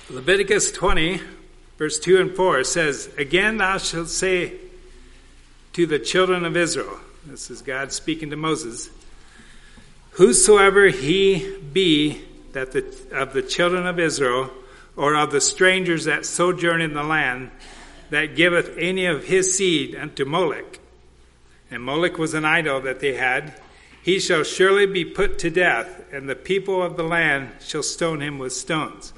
Leviticus 0.10 0.72
20, 0.72 1.22
verse 1.78 2.00
2 2.00 2.20
and 2.20 2.36
4 2.36 2.64
says, 2.64 3.10
Again 3.18 3.58
thou 3.58 3.78
shalt 3.78 4.10
say 4.10 4.54
to 5.74 5.86
the 5.86 6.00
children 6.00 6.46
of 6.46 6.58
Israel, 6.58 7.00
this 7.26 7.52
is 7.52 7.62
God 7.62 7.92
speaking 7.92 8.30
to 8.30 8.36
Moses, 8.36 8.90
Whosoever 10.18 10.88
he 10.88 11.58
be 11.72 12.24
that 12.54 12.72
the, 12.72 12.84
of 13.12 13.34
the 13.34 13.44
children 13.44 13.86
of 13.86 14.00
Israel, 14.00 14.50
or 14.96 15.16
of 15.16 15.32
the 15.32 15.40
strangers 15.40 16.06
that 16.06 16.26
sojourn 16.26 16.82
in 16.82 16.96
the 16.96 17.04
land, 17.04 17.52
that 18.10 18.36
giveth 18.36 18.76
any 18.80 19.06
of 19.06 19.26
his 19.26 19.56
seed 19.56 19.94
unto 19.94 20.26
Moloch, 20.26 20.80
and 21.70 21.84
Moloch 21.84 22.18
was 22.18 22.34
an 22.34 22.46
idol 22.46 22.82
that 22.82 23.00
they 23.00 23.14
had, 23.14 23.54
he 24.02 24.20
shall 24.20 24.44
surely 24.44 24.88
be 24.88 25.06
put 25.06 25.38
to 25.38 25.52
death, 25.52 26.04
and 26.12 26.28
the 26.28 26.36
people 26.36 26.82
of 26.82 26.98
the 26.98 27.04
land 27.04 27.52
shall 27.60 27.84
stone 27.84 28.22
him 28.22 28.40
with 28.40 28.54
stones. 28.54 29.14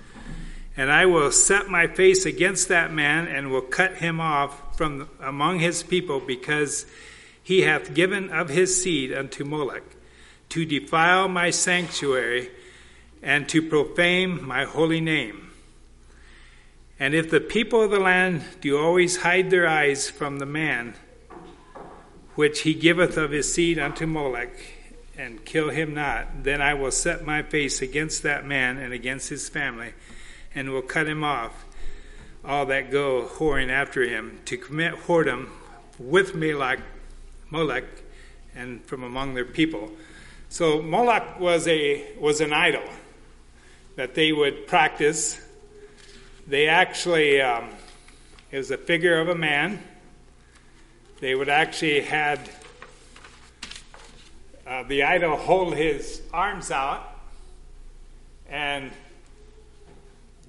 And 0.80 0.90
I 0.90 1.08
will 1.08 1.30
set 1.34 1.68
my 1.68 1.88
face 1.88 2.26
against 2.26 2.70
that 2.70 2.94
man, 2.94 3.28
and 3.28 3.52
will 3.52 3.60
cut 3.60 3.96
him 3.96 4.22
off 4.22 4.78
from 4.78 5.10
among 5.20 5.60
his 5.60 5.84
people, 5.84 6.22
because 6.22 6.86
he 7.44 7.64
hath 7.64 7.94
given 7.94 8.30
of 8.30 8.48
his 8.48 8.82
seed 8.82 9.12
unto 9.12 9.44
Molech, 9.44 9.84
to 10.48 10.64
defile 10.64 11.28
my 11.28 11.50
sanctuary, 11.50 12.50
and 13.22 13.50
to 13.50 13.62
profane 13.62 14.42
my 14.42 14.64
holy 14.64 15.02
name. 15.02 15.52
And 16.98 17.14
if 17.14 17.30
the 17.30 17.42
people 17.42 17.82
of 17.82 17.92
the 17.92 18.00
land 18.00 18.44
do 18.62 18.78
always 18.78 19.18
hide 19.18 19.50
their 19.50 19.68
eyes 19.68 20.10
from 20.10 20.40
the 20.40 20.46
man, 20.46 20.94
which 22.36 22.62
he 22.62 22.74
giveth 22.74 23.18
of 23.18 23.32
his 23.32 23.54
seed 23.54 23.78
unto 23.78 24.08
Molech, 24.08 24.58
and 25.18 25.44
kill 25.44 25.72
him 25.72 25.94
not, 25.94 26.46
then 26.46 26.62
I 26.62 26.74
will 26.74 26.92
set 26.92 27.26
my 27.26 27.42
face 27.42 27.82
against 27.82 28.24
that 28.24 28.46
man 28.46 28.78
and 28.78 28.94
against 28.94 29.28
his 29.28 29.50
family, 29.50 29.92
and 30.54 30.72
will 30.72 30.82
cut 30.82 31.08
him 31.08 31.24
off, 31.24 31.66
all 32.44 32.66
that 32.68 32.92
go 32.92 33.28
whoring 33.34 33.70
after 33.70 34.04
him, 34.08 34.40
to 34.46 34.58
commit 34.58 34.94
whoredom 34.96 35.50
with 35.98 36.36
Molech, 36.36 36.80
Molech 37.50 37.86
and 38.56 38.84
from 38.86 39.04
among 39.04 39.34
their 39.34 39.46
people. 39.46 39.92
So 40.50 40.82
Moloch 40.82 41.40
was 41.40 41.68
a 41.68 42.16
was 42.18 42.42
an 42.42 42.54
idol 42.54 42.84
that 43.96 44.16
they 44.16 44.32
would 44.32 44.66
practice. 44.68 45.40
They 46.48 46.68
actually 46.68 47.42
um, 47.42 47.70
it 48.52 48.58
was 48.58 48.72
a 48.72 48.78
figure 48.78 49.20
of 49.20 49.30
a 49.30 49.36
man 49.36 49.84
they 51.20 51.36
would 51.36 51.50
actually 51.50 52.00
had 52.00 52.40
uh, 54.66 54.84
the 54.84 55.04
idol 55.04 55.36
hold 55.36 55.76
his 55.76 56.22
arms 56.32 56.72
out, 56.72 57.10
and 58.48 58.92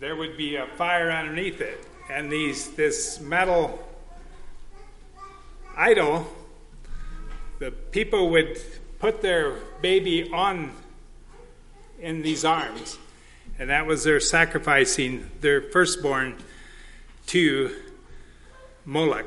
there 0.00 0.16
would 0.16 0.38
be 0.38 0.56
a 0.56 0.66
fire 0.66 1.10
underneath 1.10 1.60
it, 1.60 1.86
and 2.10 2.32
these 2.32 2.70
this 2.70 3.20
metal 3.20 3.86
idol, 5.76 6.26
the 7.58 7.70
people 7.70 8.30
would 8.30 8.58
put 8.98 9.20
their 9.20 9.56
baby 9.82 10.30
on 10.32 10.72
in 12.00 12.22
these 12.22 12.46
arms, 12.46 12.98
and 13.58 13.68
that 13.68 13.86
was 13.86 14.02
their 14.02 14.20
sacrificing 14.20 15.30
their 15.42 15.60
firstborn 15.60 16.34
to 17.26 17.70
Moloch. 18.86 19.26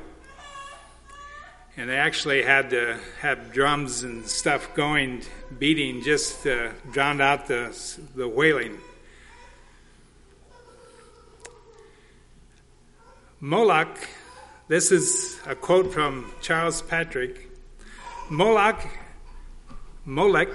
And 1.77 1.89
they 1.89 1.97
actually 1.97 2.43
had 2.43 2.71
to 2.71 2.99
have 3.19 3.51
drums 3.51 4.03
and 4.03 4.27
stuff 4.27 4.73
going, 4.75 5.21
beating, 5.57 6.01
just 6.01 6.43
to 6.43 6.71
drown 6.91 7.21
out 7.21 7.47
the, 7.47 7.75
the 8.15 8.27
wailing. 8.27 8.79
Moloch, 13.43 13.97
this 14.69 14.89
is 14.89 15.37
a 15.45 15.53
quote 15.53 15.91
from 15.91 16.31
Charles 16.41 16.81
Patrick. 16.81 17.49
Moloch, 18.29 18.81
Molech, 20.05 20.47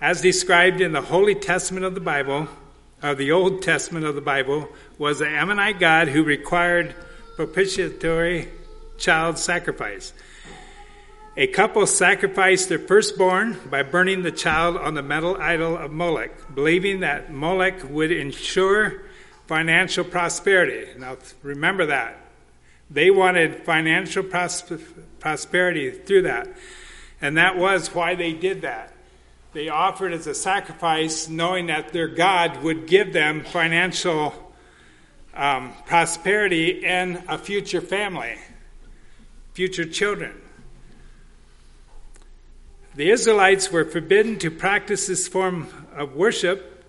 as 0.00 0.20
described 0.20 0.80
in 0.80 0.92
the 0.92 1.00
Holy 1.00 1.34
Testament 1.34 1.84
of 1.84 1.96
the 1.96 2.00
Bible, 2.00 2.46
of 3.02 3.18
the 3.18 3.32
Old 3.32 3.62
Testament 3.62 4.06
of 4.06 4.14
the 4.14 4.20
Bible, 4.20 4.68
was 4.96 5.18
the 5.18 5.26
Ammonite 5.26 5.80
god 5.80 6.06
who 6.06 6.22
required 6.22 6.94
propitiatory 7.34 8.46
child 8.96 9.38
sacrifice. 9.38 10.12
A 11.36 11.48
couple 11.48 11.84
sacrificed 11.84 12.68
their 12.68 12.78
firstborn 12.78 13.58
by 13.68 13.82
burning 13.82 14.22
the 14.22 14.30
child 14.30 14.76
on 14.76 14.94
the 14.94 15.02
metal 15.02 15.36
idol 15.40 15.76
of 15.76 15.90
Molech, 15.90 16.54
believing 16.54 17.00
that 17.00 17.32
Molech 17.32 17.82
would 17.90 18.12
ensure 18.12 19.02
financial 19.48 20.04
prosperity. 20.04 20.86
Now, 20.96 21.16
remember 21.42 21.86
that. 21.86 22.20
They 22.90 23.10
wanted 23.10 23.64
financial 23.64 24.22
pros- 24.22 24.62
prosperity 25.18 25.90
through 25.90 26.22
that. 26.22 26.48
And 27.20 27.36
that 27.36 27.56
was 27.56 27.94
why 27.94 28.14
they 28.14 28.32
did 28.32 28.62
that. 28.62 28.92
They 29.52 29.68
offered 29.68 30.12
as 30.12 30.26
a 30.26 30.34
sacrifice, 30.34 31.28
knowing 31.28 31.66
that 31.66 31.92
their 31.92 32.08
God 32.08 32.62
would 32.62 32.86
give 32.86 33.12
them 33.12 33.42
financial 33.42 34.34
um, 35.34 35.72
prosperity 35.86 36.84
and 36.84 37.22
a 37.28 37.38
future 37.38 37.80
family, 37.80 38.36
future 39.54 39.84
children. 39.84 40.34
The 42.94 43.10
Israelites 43.10 43.70
were 43.70 43.84
forbidden 43.84 44.38
to 44.38 44.50
practice 44.50 45.06
this 45.06 45.28
form 45.28 45.68
of 45.94 46.14
worship 46.14 46.84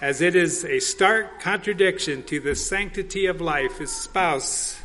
as 0.00 0.20
it 0.20 0.34
is 0.34 0.64
a 0.64 0.80
stark 0.80 1.40
contradiction 1.40 2.22
to 2.24 2.40
the 2.40 2.54
sanctity 2.54 3.26
of 3.26 3.40
life 3.40 3.80
espoused 3.80 4.76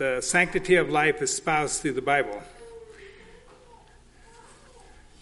the 0.00 0.18
sanctity 0.22 0.76
of 0.76 0.88
life 0.88 1.20
espoused 1.20 1.82
through 1.82 1.92
the 1.92 2.00
Bible. 2.00 2.42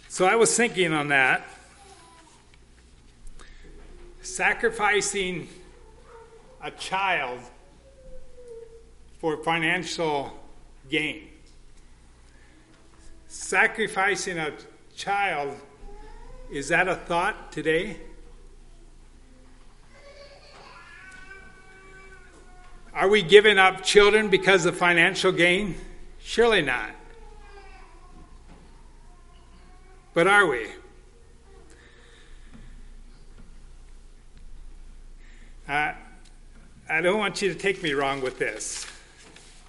So 0.08 0.24
I 0.24 0.36
was 0.36 0.56
thinking 0.56 0.92
on 0.92 1.08
that. 1.08 1.44
Sacrificing 4.22 5.48
a 6.62 6.70
child 6.70 7.40
for 9.18 9.42
financial 9.42 10.32
gain. 10.88 11.26
Sacrificing 13.26 14.38
a 14.38 14.52
child, 14.94 15.56
is 16.52 16.68
that 16.68 16.86
a 16.86 16.94
thought 16.94 17.50
today? 17.50 17.96
Are 22.98 23.06
we 23.06 23.22
giving 23.22 23.58
up 23.58 23.84
children 23.84 24.28
because 24.28 24.66
of 24.66 24.76
financial 24.76 25.30
gain? 25.30 25.76
Surely 26.18 26.62
not. 26.62 26.90
But 30.14 30.26
are 30.26 30.44
we? 30.48 30.66
Uh, 35.68 35.92
I 36.90 37.00
don't 37.00 37.20
want 37.20 37.40
you 37.40 37.52
to 37.52 37.56
take 37.56 37.84
me 37.84 37.92
wrong 37.92 38.20
with 38.20 38.40
this. 38.40 38.84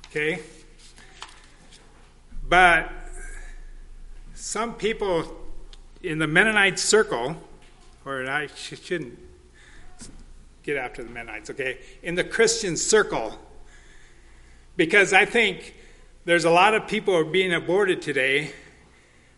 Okay? 0.08 0.40
But 2.48 2.92
some 4.34 4.74
people 4.74 5.40
in 6.02 6.18
the 6.18 6.26
Mennonite 6.26 6.80
circle, 6.80 7.36
or 8.06 8.26
I 8.26 8.48
shouldn't 8.48 9.20
get 10.64 10.78
after 10.78 11.04
the 11.04 11.10
Mennonites, 11.10 11.50
okay? 11.50 11.80
In 12.04 12.16
the 12.16 12.24
Christian 12.24 12.78
circle, 12.78 13.38
because 14.76 15.14
I 15.14 15.26
think 15.26 15.76
there's 16.26 16.46
a 16.46 16.50
lot 16.50 16.74
of 16.74 16.88
people 16.88 17.16
are 17.16 17.26
being 17.26 17.54
aborted 17.54 18.02
today. 18.02 18.52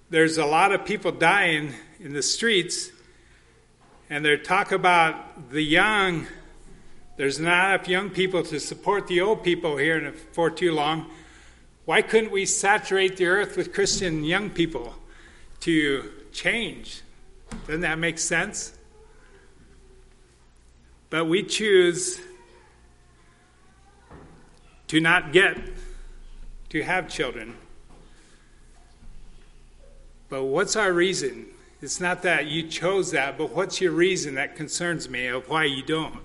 There's 0.09 0.37
a 0.37 0.45
lot 0.45 0.71
of 0.71 0.85
people 0.85 1.11
dying 1.11 1.73
in 1.99 2.13
the 2.13 2.21
streets, 2.21 2.91
and 4.09 4.25
they 4.25 4.37
talk 4.37 4.71
about 4.71 5.51
the 5.51 5.61
young. 5.61 6.27
There's 7.17 7.39
not 7.39 7.75
enough 7.75 7.87
young 7.87 8.09
people 8.09 8.43
to 8.43 8.59
support 8.59 9.07
the 9.07 9.21
old 9.21 9.43
people 9.43 9.77
here 9.77 10.13
for 10.33 10.49
too 10.49 10.73
long. 10.73 11.09
Why 11.85 12.01
couldn't 12.01 12.31
we 12.31 12.45
saturate 12.45 13.17
the 13.17 13.25
earth 13.25 13.57
with 13.57 13.73
Christian 13.73 14.23
young 14.23 14.49
people 14.49 14.93
to 15.61 16.11
change? 16.31 17.01
Doesn't 17.67 17.81
that 17.81 17.99
make 17.99 18.19
sense? 18.19 18.77
But 21.11 21.25
we 21.25 21.43
choose 21.43 22.19
to 24.87 24.99
not 24.99 25.33
get 25.33 25.57
to 26.69 26.81
have 26.81 27.09
children. 27.09 27.55
But 30.29 30.45
what's 30.45 30.77
our 30.77 30.93
reason? 30.93 31.47
It's 31.81 31.99
not 31.99 32.21
that 32.21 32.47
you 32.47 32.63
chose 32.63 33.11
that, 33.11 33.37
but 33.37 33.51
what's 33.51 33.81
your 33.81 33.91
reason 33.91 34.35
that 34.35 34.55
concerns 34.55 35.09
me 35.09 35.27
of 35.27 35.49
why 35.49 35.65
you 35.65 35.83
don't? 35.83 36.17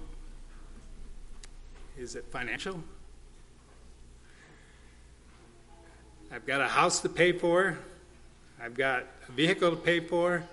Is 1.99 2.15
it 2.15 2.25
financial? 2.31 2.81
I've 6.31 6.47
got 6.47 6.61
a 6.61 6.69
house 6.69 7.01
to 7.01 7.09
pay 7.09 7.33
for. 7.33 7.77
I've 8.63 8.75
got 8.75 9.05
a 9.29 9.33
vehicle 9.33 9.71
to 9.71 9.77
pay 9.77 9.99
for. 9.99 10.45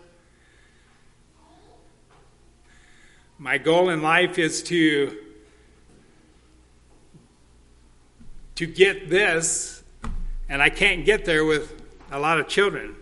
My 3.43 3.57
goal 3.57 3.89
in 3.89 4.01
life 4.01 4.39
is 4.39 4.63
to 4.63 5.17
to 8.55 8.65
get 8.65 9.09
this, 9.09 9.83
and 10.47 10.61
I 10.61 10.69
can't 10.69 11.03
get 11.03 11.25
there 11.25 11.43
with 11.43 11.75
a 12.09 12.19
lot 12.19 12.39
of 12.39 12.47
children. 12.47 12.95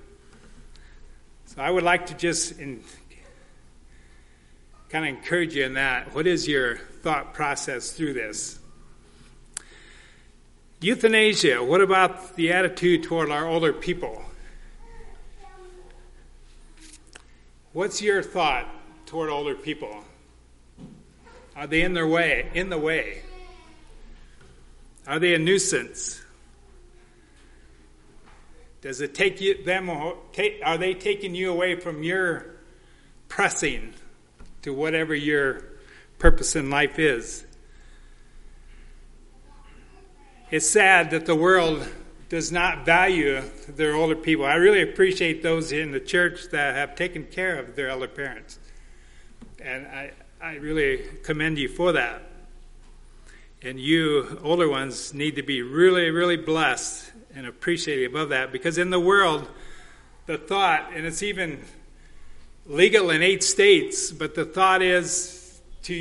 So 1.46 1.62
I 1.62 1.70
would 1.70 1.84
like 1.84 2.08
to 2.08 2.16
just 2.16 2.58
in, 2.58 2.84
kind 4.90 5.06
of 5.06 5.16
encourage 5.16 5.54
you 5.56 5.64
in 5.64 5.76
that. 5.76 6.16
What 6.16 6.26
is 6.26 6.48
your 6.48 6.78
thought 7.04 7.36
process 7.36 7.92
through 7.92 8.14
this? 8.14 8.58
Euthanasia, 10.80 11.64
what 11.64 11.82
about 11.82 12.36
the 12.36 12.52
attitude 12.52 13.04
toward 13.04 13.30
our 13.30 13.48
older 13.48 13.74
people? 13.74 14.24
What's 17.74 18.02
your 18.02 18.24
thought 18.24 18.68
toward 19.06 19.30
older 19.30 19.54
people? 19.54 20.04
Are 21.62 21.68
they 21.68 21.84
in 21.84 21.94
their 21.94 22.08
way, 22.08 22.50
in 22.56 22.72
the 22.72 22.78
way? 22.80 23.22
Are 25.06 25.20
they 25.20 25.36
a 25.36 25.38
nuisance? 25.38 26.20
Does 28.82 29.00
it 29.00 29.14
take 29.14 29.40
you, 29.40 29.64
them, 29.64 29.88
are 29.88 30.78
they 30.80 30.96
taking 30.96 31.36
you 31.36 31.52
away 31.52 31.76
from 31.76 32.02
your 32.02 32.48
pressing 33.28 33.94
to 34.64 34.74
whatever 34.74 35.14
your 35.14 35.62
purpose 36.18 36.56
in 36.56 36.72
life 36.72 36.98
is? 36.98 37.46
It's 40.50 40.68
sad 40.68 41.12
that 41.12 41.28
the 41.28 41.36
world 41.36 41.88
does 42.28 42.52
not 42.52 42.88
value 42.88 43.40
their 43.68 43.94
older 43.94 44.16
people. 44.16 44.46
I 44.46 44.56
really 44.56 44.82
appreciate 44.82 45.44
those 45.44 45.72
in 45.72 45.92
the 45.92 46.00
church 46.00 46.50
that 46.54 46.74
have 46.74 46.96
taken 46.96 47.26
care 47.26 47.60
of 47.60 47.76
their 47.76 47.90
elder 47.90 48.08
parents. 48.08 48.58
And 49.64 49.86
I, 49.86 50.14
I 50.44 50.56
really 50.56 51.04
commend 51.22 51.60
you 51.60 51.70
for 51.70 51.92
that. 51.92 52.24
And 53.62 53.80
you, 53.80 54.40
older 54.44 54.68
ones, 54.68 55.14
need 55.14 55.36
to 55.36 55.44
be 55.44 55.62
really, 55.62 56.10
really 56.10 56.36
blessed 56.36 57.12
and 57.36 57.46
appreciative 57.46 58.16
of 58.16 58.30
that 58.30 58.52
because 58.52 58.80
in 58.80 58.90
the 58.90 59.00
world, 59.00 59.48
the 60.26 60.40
thought, 60.40 60.94
and 60.96 61.06
it's 61.06 61.22
even 61.22 61.64
legal 62.66 63.12
in 63.12 63.22
eight 63.22 63.44
states, 63.44 64.12
but 64.12 64.34
the 64.34 64.44
thought 64.44 64.82
is 64.82 65.62
to, 65.84 65.94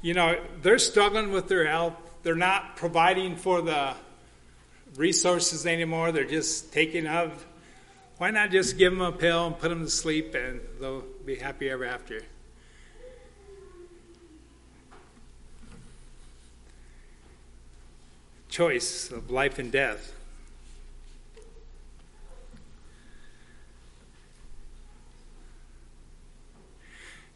you 0.00 0.14
know, 0.14 0.40
they're 0.62 0.78
struggling 0.78 1.32
with 1.32 1.48
their 1.48 1.66
health. 1.66 1.96
They're 2.22 2.34
not 2.34 2.76
providing 2.76 3.36
for 3.36 3.60
the 3.60 3.92
resources 4.96 5.66
anymore. 5.66 6.12
They're 6.12 6.24
just 6.24 6.72
taking 6.72 7.06
of. 7.06 7.44
Why 8.18 8.30
not 8.30 8.50
just 8.50 8.78
give 8.78 8.92
them 8.92 9.02
a 9.02 9.12
pill 9.12 9.46
and 9.46 9.58
put 9.58 9.68
them 9.68 9.84
to 9.84 9.90
sleep 9.90 10.34
and 10.34 10.60
they'll 10.80 11.04
be 11.24 11.36
happy 11.36 11.68
ever 11.68 11.84
after? 11.84 12.22
choice 18.56 19.10
of 19.10 19.30
life 19.30 19.58
and 19.58 19.70
death. 19.70 20.14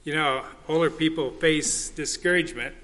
You 0.02 0.14
know, 0.14 0.46
older 0.66 0.88
people 0.88 1.30
face 1.32 1.90
discouragement 1.90 2.74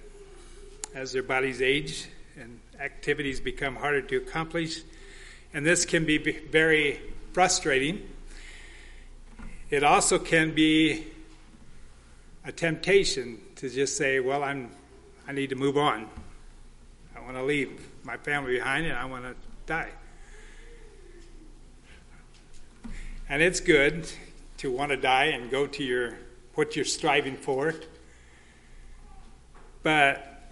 as 0.94 1.12
their 1.12 1.22
bodies 1.22 1.62
age 1.62 2.08
and 2.38 2.60
activities 2.78 3.40
become 3.40 3.76
harder 3.76 4.02
to 4.02 4.18
accomplish, 4.18 4.82
and 5.54 5.64
this 5.64 5.86
can 5.86 6.04
be 6.04 6.18
very 6.18 7.00
frustrating. 7.36 8.00
It 9.68 9.84
also 9.84 10.18
can 10.18 10.54
be 10.54 11.04
a 12.46 12.50
temptation 12.50 13.38
to 13.56 13.68
just 13.68 13.98
say, 13.98 14.20
"Well, 14.20 14.42
I'm 14.42 14.70
I 15.28 15.32
need 15.32 15.50
to 15.50 15.54
move 15.54 15.76
on. 15.76 16.08
I 17.14 17.20
want 17.20 17.36
to 17.36 17.42
leave 17.42 17.86
my 18.04 18.16
family 18.16 18.54
behind 18.54 18.86
and 18.86 18.96
I 18.96 19.04
want 19.04 19.24
to 19.24 19.34
die. 19.66 19.90
And 23.28 23.42
it's 23.42 23.60
good 23.60 24.10
to 24.56 24.72
want 24.72 24.92
to 24.92 24.96
die 24.96 25.26
and 25.26 25.50
go 25.50 25.66
to 25.66 25.84
your 25.84 26.16
what 26.54 26.74
you're 26.74 26.86
striving 26.86 27.36
for. 27.36 27.74
But 29.82 30.48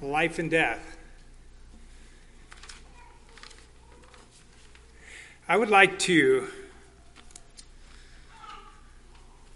life 0.00 0.38
and 0.38 0.48
death. 0.48 0.91
I 5.48 5.56
would 5.56 5.70
like 5.70 5.98
to 6.00 6.46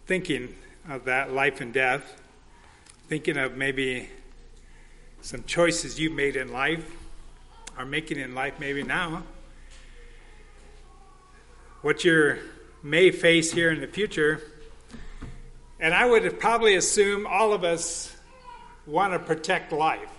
thinking 0.06 0.52
of 0.88 1.04
that 1.04 1.32
life 1.32 1.60
and 1.60 1.72
death, 1.72 2.20
thinking 3.08 3.36
of 3.36 3.56
maybe 3.56 4.08
some 5.20 5.44
choices 5.44 6.00
you've 6.00 6.12
made 6.12 6.34
in 6.34 6.52
life, 6.52 6.90
are 7.78 7.86
making 7.86 8.18
in 8.18 8.34
life 8.34 8.54
maybe 8.58 8.82
now, 8.82 9.22
what 11.82 12.04
you 12.04 12.36
may 12.82 13.12
face 13.12 13.52
here 13.52 13.70
in 13.70 13.80
the 13.80 13.86
future. 13.86 14.42
And 15.78 15.94
I 15.94 16.04
would 16.04 16.40
probably 16.40 16.74
assume 16.74 17.28
all 17.28 17.52
of 17.52 17.62
us 17.62 18.14
want 18.86 19.12
to 19.12 19.20
protect 19.20 19.70
life. 19.70 20.15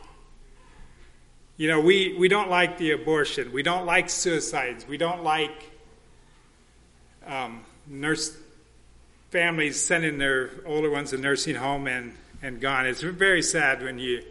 You 1.58 1.68
know, 1.68 1.80
we, 1.80 2.16
we 2.18 2.28
don't 2.28 2.52
like 2.52 2.78
the 2.78 2.92
abortion. 2.92 3.52
We 3.52 3.64
don't 3.64 3.88
like 3.88 4.12
suicides. 4.12 4.88
We 4.88 4.98
don't 4.98 5.24
like 5.24 5.72
um, 7.26 7.66
nurse 7.88 8.38
families 9.32 9.84
sending 9.84 10.20
their 10.20 10.52
older 10.68 10.92
ones 10.92 11.10
to 11.10 11.18
nursing 11.18 11.56
home 11.56 11.88
and, 11.88 12.14
and 12.44 12.62
gone. 12.62 12.86
It's 12.86 13.02
very 13.02 13.42
sad 13.42 13.82
when 13.82 13.98
you 13.98 14.24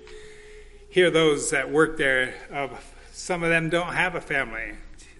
hear 0.88 1.10
those 1.10 1.50
that 1.50 1.70
work 1.70 1.98
there 1.98 2.34
of 2.52 2.70
some 3.12 3.42
of 3.42 3.50
them 3.50 3.70
don't 3.70 3.92
have 3.92 4.14
a 4.14 4.20
family. 4.20 4.74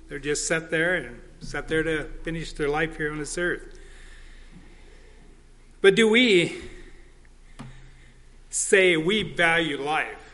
They're 0.09 0.21
just 0.21 0.47
set 0.47 0.71
there 0.71 0.95
and 0.95 1.21
set 1.41 1.67
there 1.67 1.83
to 1.83 2.05
finish 2.23 2.53
their 2.53 2.69
life 2.69 2.97
here 2.97 3.11
on 3.11 3.19
this 3.19 3.37
earth. 3.37 3.63
But 5.81 5.97
do 5.97 6.09
we 6.09 6.57
say 8.49 8.97
we 8.97 9.23
value 9.23 9.81
life? 9.81 10.26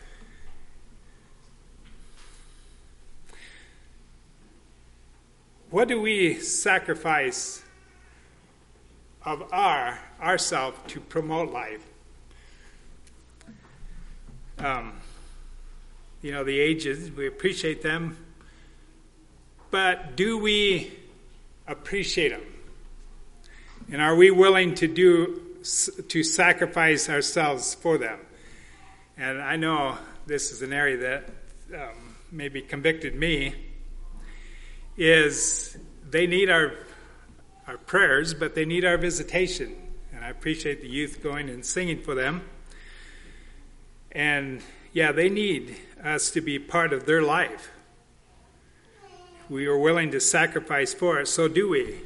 What 5.72 5.88
do 5.88 5.98
we 5.98 6.38
sacrifice 6.38 7.62
of 9.24 9.42
our 9.54 9.98
ourself 10.20 10.86
to 10.88 11.00
promote 11.00 11.50
life? 11.50 11.82
Um, 14.58 14.92
you 16.20 16.30
know, 16.30 16.44
the 16.44 16.60
ages, 16.60 17.10
we 17.10 17.26
appreciate 17.26 17.80
them, 17.80 18.18
but 19.70 20.14
do 20.14 20.36
we 20.36 20.92
appreciate 21.66 22.32
them? 22.32 22.44
And 23.90 24.02
are 24.02 24.14
we 24.14 24.30
willing 24.30 24.74
to 24.74 24.86
do 24.86 25.40
to 26.08 26.22
sacrifice 26.22 27.08
ourselves 27.08 27.74
for 27.76 27.96
them? 27.96 28.18
And 29.16 29.40
I 29.40 29.56
know 29.56 29.96
this 30.26 30.52
is 30.52 30.60
an 30.60 30.74
area 30.74 30.98
that 30.98 31.30
um, 31.74 32.16
maybe 32.30 32.60
convicted 32.60 33.14
me. 33.14 33.71
Is 34.97 35.76
they 36.11 36.26
need 36.26 36.51
our 36.51 36.72
our 37.66 37.78
prayers, 37.78 38.34
but 38.34 38.55
they 38.55 38.64
need 38.64 38.84
our 38.84 38.99
visitation, 38.99 39.74
and 40.12 40.24
I 40.24 40.28
appreciate 40.28 40.80
the 40.80 40.88
youth 40.88 41.22
going 41.22 41.49
and 41.49 41.64
singing 41.64 42.03
for 42.03 42.14
them. 42.14 42.43
And 44.11 44.62
yeah, 44.93 45.12
they 45.12 45.28
need 45.28 45.76
us 46.03 46.30
to 46.32 46.40
be 46.40 46.59
part 46.59 46.93
of 46.93 47.07
their 47.07 47.22
life. 47.22 47.70
We 49.49 49.66
are 49.66 49.78
willing 49.78 50.11
to 50.11 50.20
sacrifice 50.20 50.93
for 50.93 51.20
it, 51.20 51.28
so 51.28 51.49
do 51.49 51.68
we. 51.68 52.01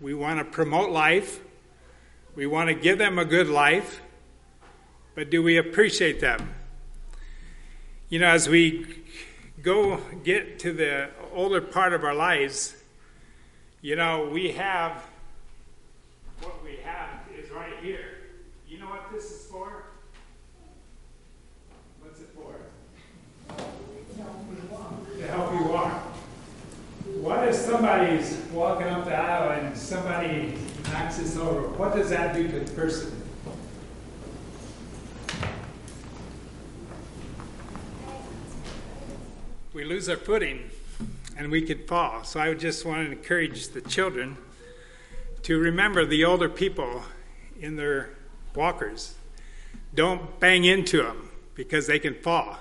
We 0.00 0.14
want 0.14 0.38
to 0.38 0.44
promote 0.44 0.90
life. 0.90 1.40
We 2.34 2.46
want 2.46 2.68
to 2.68 2.74
give 2.74 2.98
them 2.98 3.18
a 3.18 3.24
good 3.24 3.48
life. 3.48 4.00
But 5.14 5.30
do 5.30 5.42
we 5.42 5.56
appreciate 5.56 6.20
them? 6.20 6.54
You 8.08 8.18
know, 8.18 8.28
as 8.28 8.48
we 8.48 8.86
go 9.62 10.00
get 10.24 10.58
to 10.58 10.72
the 10.72 11.08
older 11.32 11.60
part 11.60 11.92
of 11.92 12.04
our 12.04 12.14
lives, 12.14 12.74
you 13.80 13.96
know, 13.96 14.28
we 14.32 14.52
have 14.52 15.04
what 16.40 16.62
we 16.64 16.76
have 16.82 17.20
is 17.38 17.50
right 17.50 17.74
here. 17.80 18.18
You 18.68 18.78
know 18.80 18.86
what 18.86 19.12
this 19.12 19.30
is 19.30 19.46
for? 19.46 19.84
What's 22.00 22.20
it 22.20 22.30
for? 22.34 22.54
To 25.18 25.26
help 25.28 25.52
you 25.52 25.66
walk. 25.66 26.02
What 27.20 27.48
if 27.48 27.54
somebody's 27.54 28.36
walking 28.52 28.88
up 28.88 29.04
the 29.04 29.14
aisle 29.14 29.52
and 29.60 29.76
somebody 29.76 30.58
knocks 30.90 31.20
us 31.20 31.36
over? 31.36 31.68
What 31.68 31.94
does 31.94 32.10
that 32.10 32.34
do 32.34 32.48
to 32.48 32.60
the 32.60 32.72
person? 32.72 33.22
We 39.74 39.84
lose 39.84 40.06
our 40.10 40.16
footing 40.16 40.70
and 41.36 41.50
we 41.50 41.62
could 41.62 41.88
fall. 41.88 42.24
So 42.24 42.40
I 42.40 42.52
just 42.52 42.84
want 42.84 43.06
to 43.06 43.12
encourage 43.12 43.68
the 43.68 43.80
children 43.80 44.36
to 45.44 45.58
remember 45.58 46.04
the 46.04 46.24
older 46.24 46.50
people 46.50 47.02
in 47.58 47.76
their 47.76 48.10
walkers. 48.54 49.14
Don't 49.94 50.38
bang 50.38 50.64
into 50.64 51.02
them 51.02 51.30
because 51.54 51.86
they 51.86 51.98
can 51.98 52.14
fall. 52.14 52.58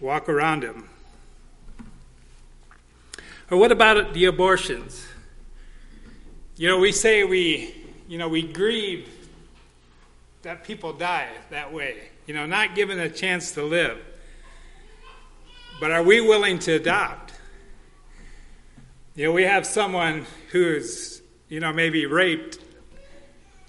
Walk 0.00 0.28
around 0.28 0.62
them. 0.62 0.88
Or 3.50 3.58
what 3.58 3.72
about 3.72 4.14
the 4.14 4.26
abortions? 4.26 5.06
You 6.56 6.68
know, 6.68 6.78
we 6.78 6.92
say 6.92 7.24
we, 7.24 7.74
you 8.06 8.16
know, 8.16 8.28
we 8.28 8.42
grieve 8.42 9.08
that 10.42 10.62
people 10.62 10.92
die 10.92 11.30
that 11.50 11.72
way, 11.72 12.10
you 12.26 12.34
know, 12.34 12.46
not 12.46 12.76
given 12.76 13.00
a 13.00 13.10
chance 13.10 13.50
to 13.52 13.64
live. 13.64 13.98
But 15.78 15.90
are 15.90 16.02
we 16.02 16.20
willing 16.20 16.58
to 16.60 16.72
adopt? 16.72 17.34
You 19.14 19.26
know, 19.26 19.32
we 19.32 19.42
have 19.42 19.66
someone 19.66 20.26
who's, 20.50 21.20
you 21.48 21.60
know, 21.60 21.72
maybe 21.72 22.06
raped 22.06 22.58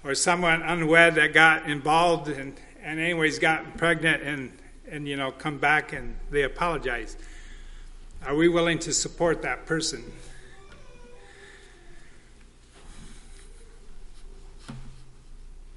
or 0.04 0.14
someone 0.14 0.62
unwed 0.62 1.16
that 1.16 1.34
got 1.34 1.68
involved 1.68 2.28
and, 2.28 2.54
and 2.82 2.98
anyways 2.98 3.38
got 3.38 3.76
pregnant 3.76 4.22
and, 4.22 4.52
and, 4.90 5.06
you 5.06 5.16
know, 5.16 5.30
come 5.30 5.58
back 5.58 5.92
and 5.92 6.16
they 6.30 6.44
apologize. 6.44 7.16
Are 8.26 8.34
we 8.34 8.48
willing 8.48 8.78
to 8.80 8.92
support 8.92 9.42
that 9.42 9.66
person? 9.66 10.02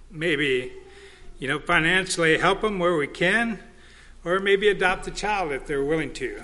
Maybe, 0.09 0.71
you 1.39 1.47
know, 1.47 1.59
financially 1.59 2.37
help 2.37 2.61
them 2.61 2.79
where 2.79 2.95
we 2.95 3.07
can, 3.07 3.59
or 4.23 4.39
maybe 4.39 4.67
adopt 4.67 5.07
a 5.07 5.11
child 5.11 5.51
if 5.51 5.65
they're 5.65 5.83
willing 5.83 6.13
to. 6.13 6.43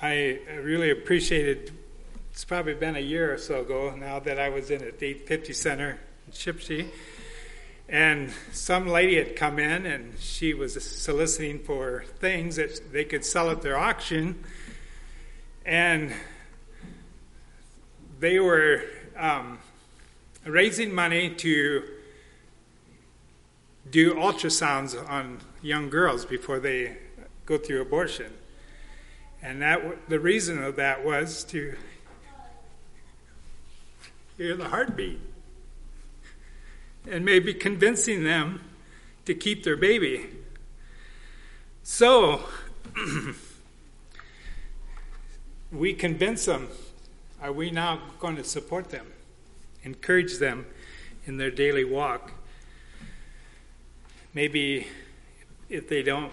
I 0.00 0.40
really 0.60 0.90
appreciated, 0.90 1.72
it's 2.30 2.44
probably 2.44 2.74
been 2.74 2.96
a 2.96 3.00
year 3.00 3.32
or 3.34 3.38
so 3.38 3.60
ago 3.60 3.94
now 3.96 4.18
that 4.20 4.38
I 4.38 4.48
was 4.48 4.70
in 4.70 4.82
at 4.82 4.98
the 4.98 5.06
850 5.06 5.52
Center 5.52 5.98
in 6.26 6.32
Shipsy. 6.32 6.88
And 7.88 8.32
some 8.52 8.88
lady 8.88 9.16
had 9.16 9.36
come 9.36 9.58
in 9.58 9.84
and 9.84 10.18
she 10.18 10.54
was 10.54 10.82
soliciting 10.82 11.58
for 11.58 12.04
things 12.18 12.56
that 12.56 12.92
they 12.92 13.04
could 13.04 13.24
sell 13.24 13.50
at 13.50 13.62
their 13.62 13.78
auction 13.78 14.42
and 15.66 16.12
they 18.20 18.38
were 18.38 18.82
um, 19.16 19.58
raising 20.44 20.94
money 20.94 21.30
to 21.30 21.82
do 23.90 24.14
ultrasounds 24.14 24.96
on 25.08 25.38
young 25.64 25.88
girls 25.88 26.26
before 26.26 26.60
they 26.60 26.94
go 27.46 27.56
through 27.56 27.80
abortion. 27.80 28.30
And 29.42 29.62
that 29.62 30.08
the 30.08 30.20
reason 30.20 30.62
of 30.62 30.76
that 30.76 31.04
was 31.04 31.42
to 31.44 31.74
hear 34.36 34.56
the 34.56 34.68
heartbeat 34.68 35.20
and 37.10 37.24
maybe 37.24 37.54
convincing 37.54 38.24
them 38.24 38.60
to 39.24 39.34
keep 39.34 39.64
their 39.64 39.76
baby. 39.76 40.26
So, 41.82 42.42
we 45.72 45.94
convince 45.94 46.44
them, 46.44 46.68
are 47.42 47.52
we 47.52 47.70
now 47.70 48.00
going 48.18 48.36
to 48.36 48.44
support 48.44 48.90
them, 48.90 49.06
encourage 49.82 50.38
them 50.38 50.66
in 51.26 51.36
their 51.36 51.50
daily 51.50 51.84
walk? 51.84 52.32
Maybe 54.32 54.86
if 55.74 55.88
they 55.88 56.02
don't 56.02 56.32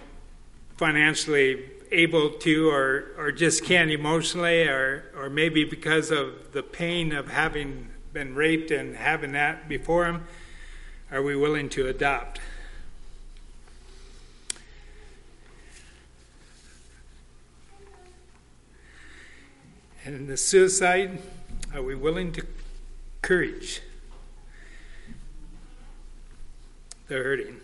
financially 0.77 1.65
able 1.91 2.29
to 2.29 2.69
or, 2.69 3.07
or 3.17 3.31
just 3.31 3.65
can't 3.65 3.89
emotionally 3.89 4.63
or, 4.63 5.11
or 5.17 5.29
maybe 5.29 5.63
because 5.63 6.11
of 6.11 6.53
the 6.53 6.63
pain 6.63 7.11
of 7.11 7.29
having 7.29 7.89
been 8.13 8.35
raped 8.35 8.71
and 8.71 8.95
having 8.95 9.31
that 9.31 9.67
before 9.67 10.05
them, 10.05 10.25
are 11.11 11.21
we 11.21 11.35
willing 11.35 11.69
to 11.69 11.87
adopt? 11.87 12.39
And 20.05 20.27
the 20.27 20.37
suicide, 20.37 21.19
are 21.73 21.81
we 21.81 21.95
willing 21.95 22.31
to 22.33 22.45
courage 23.21 23.81
the 27.07 27.15
hurting? 27.15 27.57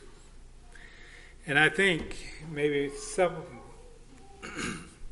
And 1.47 1.57
I 1.57 1.69
think 1.69 2.17
maybe 2.51 2.89
some 2.89 3.33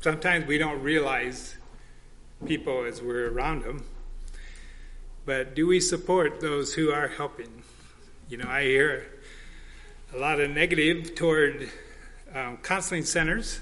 sometimes 0.00 0.46
we 0.46 0.58
don't 0.58 0.82
realize 0.82 1.56
people 2.46 2.84
as 2.84 3.00
we're 3.00 3.32
around 3.32 3.62
them. 3.62 3.84
But 5.24 5.54
do 5.54 5.66
we 5.66 5.80
support 5.80 6.40
those 6.40 6.74
who 6.74 6.92
are 6.92 7.08
helping? 7.08 7.62
You 8.28 8.36
know, 8.36 8.48
I 8.50 8.64
hear 8.64 9.06
a 10.14 10.18
lot 10.18 10.38
of 10.38 10.50
negative 10.50 11.14
toward 11.14 11.70
um, 12.34 12.58
counseling 12.58 13.04
centers 13.04 13.60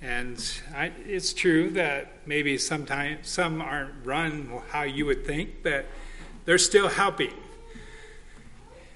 and 0.00 0.42
I, 0.74 0.92
it's 1.04 1.34
true 1.34 1.68
that 1.72 2.26
maybe 2.26 2.56
sometimes 2.56 3.28
some 3.28 3.60
aren't 3.60 4.06
run 4.06 4.50
how 4.70 4.84
you 4.84 5.04
would 5.04 5.26
think, 5.26 5.62
but 5.62 5.84
they're 6.46 6.56
still 6.56 6.88
helping. 6.88 7.34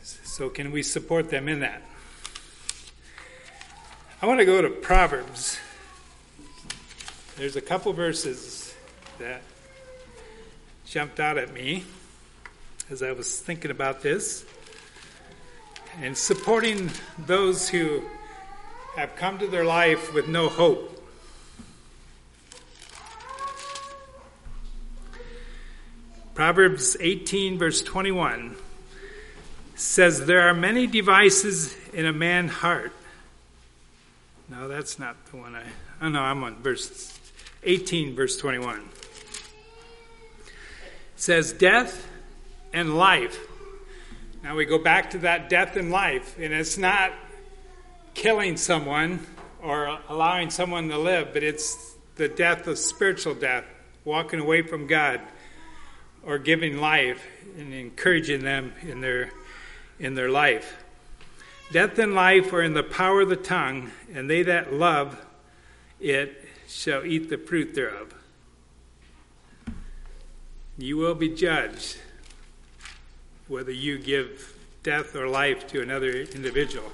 So, 0.02 0.48
can 0.48 0.72
we 0.72 0.82
support 0.82 1.28
them 1.28 1.48
in 1.48 1.60
that? 1.60 1.82
I 4.24 4.26
want 4.26 4.40
to 4.40 4.46
go 4.46 4.62
to 4.62 4.70
Proverbs. 4.70 5.58
There's 7.36 7.56
a 7.56 7.60
couple 7.60 7.92
verses 7.92 8.74
that 9.18 9.42
jumped 10.86 11.20
out 11.20 11.36
at 11.36 11.52
me 11.52 11.84
as 12.90 13.02
I 13.02 13.12
was 13.12 13.38
thinking 13.38 13.70
about 13.70 14.00
this 14.00 14.46
and 16.00 16.16
supporting 16.16 16.90
those 17.18 17.68
who 17.68 18.02
have 18.96 19.14
come 19.14 19.38
to 19.40 19.46
their 19.46 19.66
life 19.66 20.14
with 20.14 20.26
no 20.26 20.48
hope. 20.48 21.06
Proverbs 26.32 26.96
18, 26.98 27.58
verse 27.58 27.82
21 27.82 28.56
says, 29.74 30.24
There 30.24 30.48
are 30.48 30.54
many 30.54 30.86
devices 30.86 31.76
in 31.92 32.06
a 32.06 32.12
man's 32.14 32.52
heart. 32.52 32.94
No, 34.48 34.68
that's 34.68 34.98
not 34.98 35.16
the 35.30 35.38
one 35.38 35.54
I. 35.54 35.64
Oh, 36.02 36.08
no, 36.08 36.20
I'm 36.20 36.44
on 36.44 36.56
verse 36.62 37.18
18, 37.62 38.14
verse 38.14 38.36
21. 38.36 38.78
It 38.78 38.84
says, 41.16 41.52
Death 41.52 42.06
and 42.72 42.96
life. 42.96 43.38
Now 44.42 44.56
we 44.56 44.66
go 44.66 44.78
back 44.78 45.10
to 45.10 45.18
that 45.18 45.48
death 45.48 45.76
and 45.76 45.90
life, 45.90 46.36
and 46.38 46.52
it's 46.52 46.76
not 46.76 47.12
killing 48.12 48.56
someone 48.58 49.26
or 49.62 49.98
allowing 50.08 50.50
someone 50.50 50.88
to 50.90 50.98
live, 50.98 51.32
but 51.32 51.42
it's 51.42 51.94
the 52.16 52.28
death 52.28 52.66
of 52.66 52.78
spiritual 52.78 53.34
death, 53.34 53.64
walking 54.04 54.40
away 54.40 54.60
from 54.60 54.86
God 54.86 55.20
or 56.22 56.38
giving 56.38 56.78
life 56.78 57.26
and 57.56 57.72
encouraging 57.72 58.42
them 58.42 58.72
in 58.82 59.00
their 59.00 59.30
in 59.98 60.14
their 60.14 60.30
life. 60.30 60.83
Death 61.72 61.98
and 61.98 62.14
life 62.14 62.52
are 62.52 62.62
in 62.62 62.74
the 62.74 62.82
power 62.82 63.22
of 63.22 63.28
the 63.28 63.36
tongue, 63.36 63.90
and 64.12 64.28
they 64.28 64.42
that 64.42 64.72
love 64.72 65.24
it 66.00 66.46
shall 66.68 67.04
eat 67.04 67.30
the 67.30 67.38
fruit 67.38 67.74
thereof. 67.74 68.14
You 70.76 70.96
will 70.96 71.14
be 71.14 71.28
judged 71.28 71.98
whether 73.48 73.72
you 73.72 73.98
give 73.98 74.56
death 74.82 75.14
or 75.14 75.28
life 75.28 75.66
to 75.68 75.82
another 75.82 76.10
individual. 76.10 76.90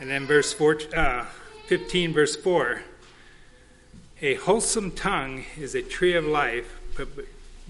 And 0.00 0.10
then 0.10 0.26
verse 0.26 0.52
four, 0.52 0.78
uh, 0.96 1.26
15, 1.66 2.12
verse 2.12 2.36
4 2.36 2.82
A 4.20 4.34
wholesome 4.34 4.90
tongue 4.90 5.44
is 5.56 5.74
a 5.74 5.82
tree 5.82 6.14
of 6.14 6.24
life, 6.24 6.80
but 6.96 7.08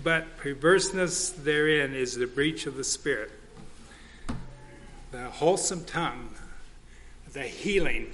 but 0.02 0.36
perverseness 0.38 1.30
therein 1.30 1.94
is 1.94 2.16
the 2.16 2.26
breach 2.26 2.66
of 2.66 2.76
the 2.76 2.84
spirit. 2.84 3.30
The 5.12 5.28
wholesome 5.28 5.84
tongue, 5.84 6.30
the 7.34 7.42
healing, 7.42 8.10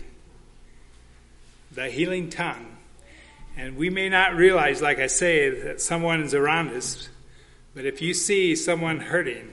the 1.70 1.88
healing 1.88 2.28
tongue. 2.28 2.76
And 3.56 3.76
we 3.76 3.88
may 3.88 4.08
not 4.08 4.34
realize, 4.34 4.82
like 4.82 4.98
I 4.98 5.06
say, 5.06 5.48
that 5.48 5.80
someone 5.80 6.20
is 6.22 6.34
around 6.34 6.70
us, 6.70 7.08
but 7.72 7.84
if 7.84 8.02
you 8.02 8.14
see 8.14 8.56
someone 8.56 8.98
hurting, 8.98 9.48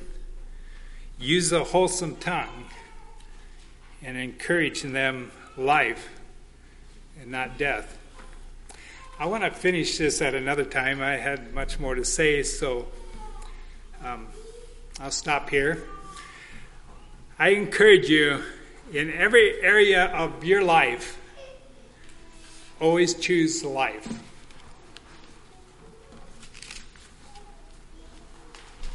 use 1.20 1.52
the 1.52 1.64
wholesome 1.64 2.16
tongue 2.16 2.66
and 4.02 4.18
encourage 4.18 4.84
in 4.84 4.94
them 4.94 5.32
life 5.56 6.10
and 7.22 7.30
not 7.30 7.60
death. 7.60 7.96
I 9.20 9.28
want 9.28 9.44
to 9.44 9.52
finish 9.52 10.00
this 10.00 10.20
at 10.20 10.34
another 10.34 10.66
time. 10.66 11.00
I 11.00 11.18
had 11.18 11.54
much 11.54 11.80
more 11.80 11.94
to 11.94 12.06
say, 12.06 12.42
so 12.42 12.88
um, 14.04 14.30
I'll 15.00 15.12
stop 15.12 15.52
here. 15.52 15.88
I 17.38 17.50
encourage 17.50 18.10
you 18.10 18.42
in 18.94 19.12
every 19.12 19.62
area 19.62 20.06
of 20.06 20.46
your 20.46 20.64
life, 20.64 21.20
always 22.80 23.14
choose 23.14 23.62
life. 23.64 24.08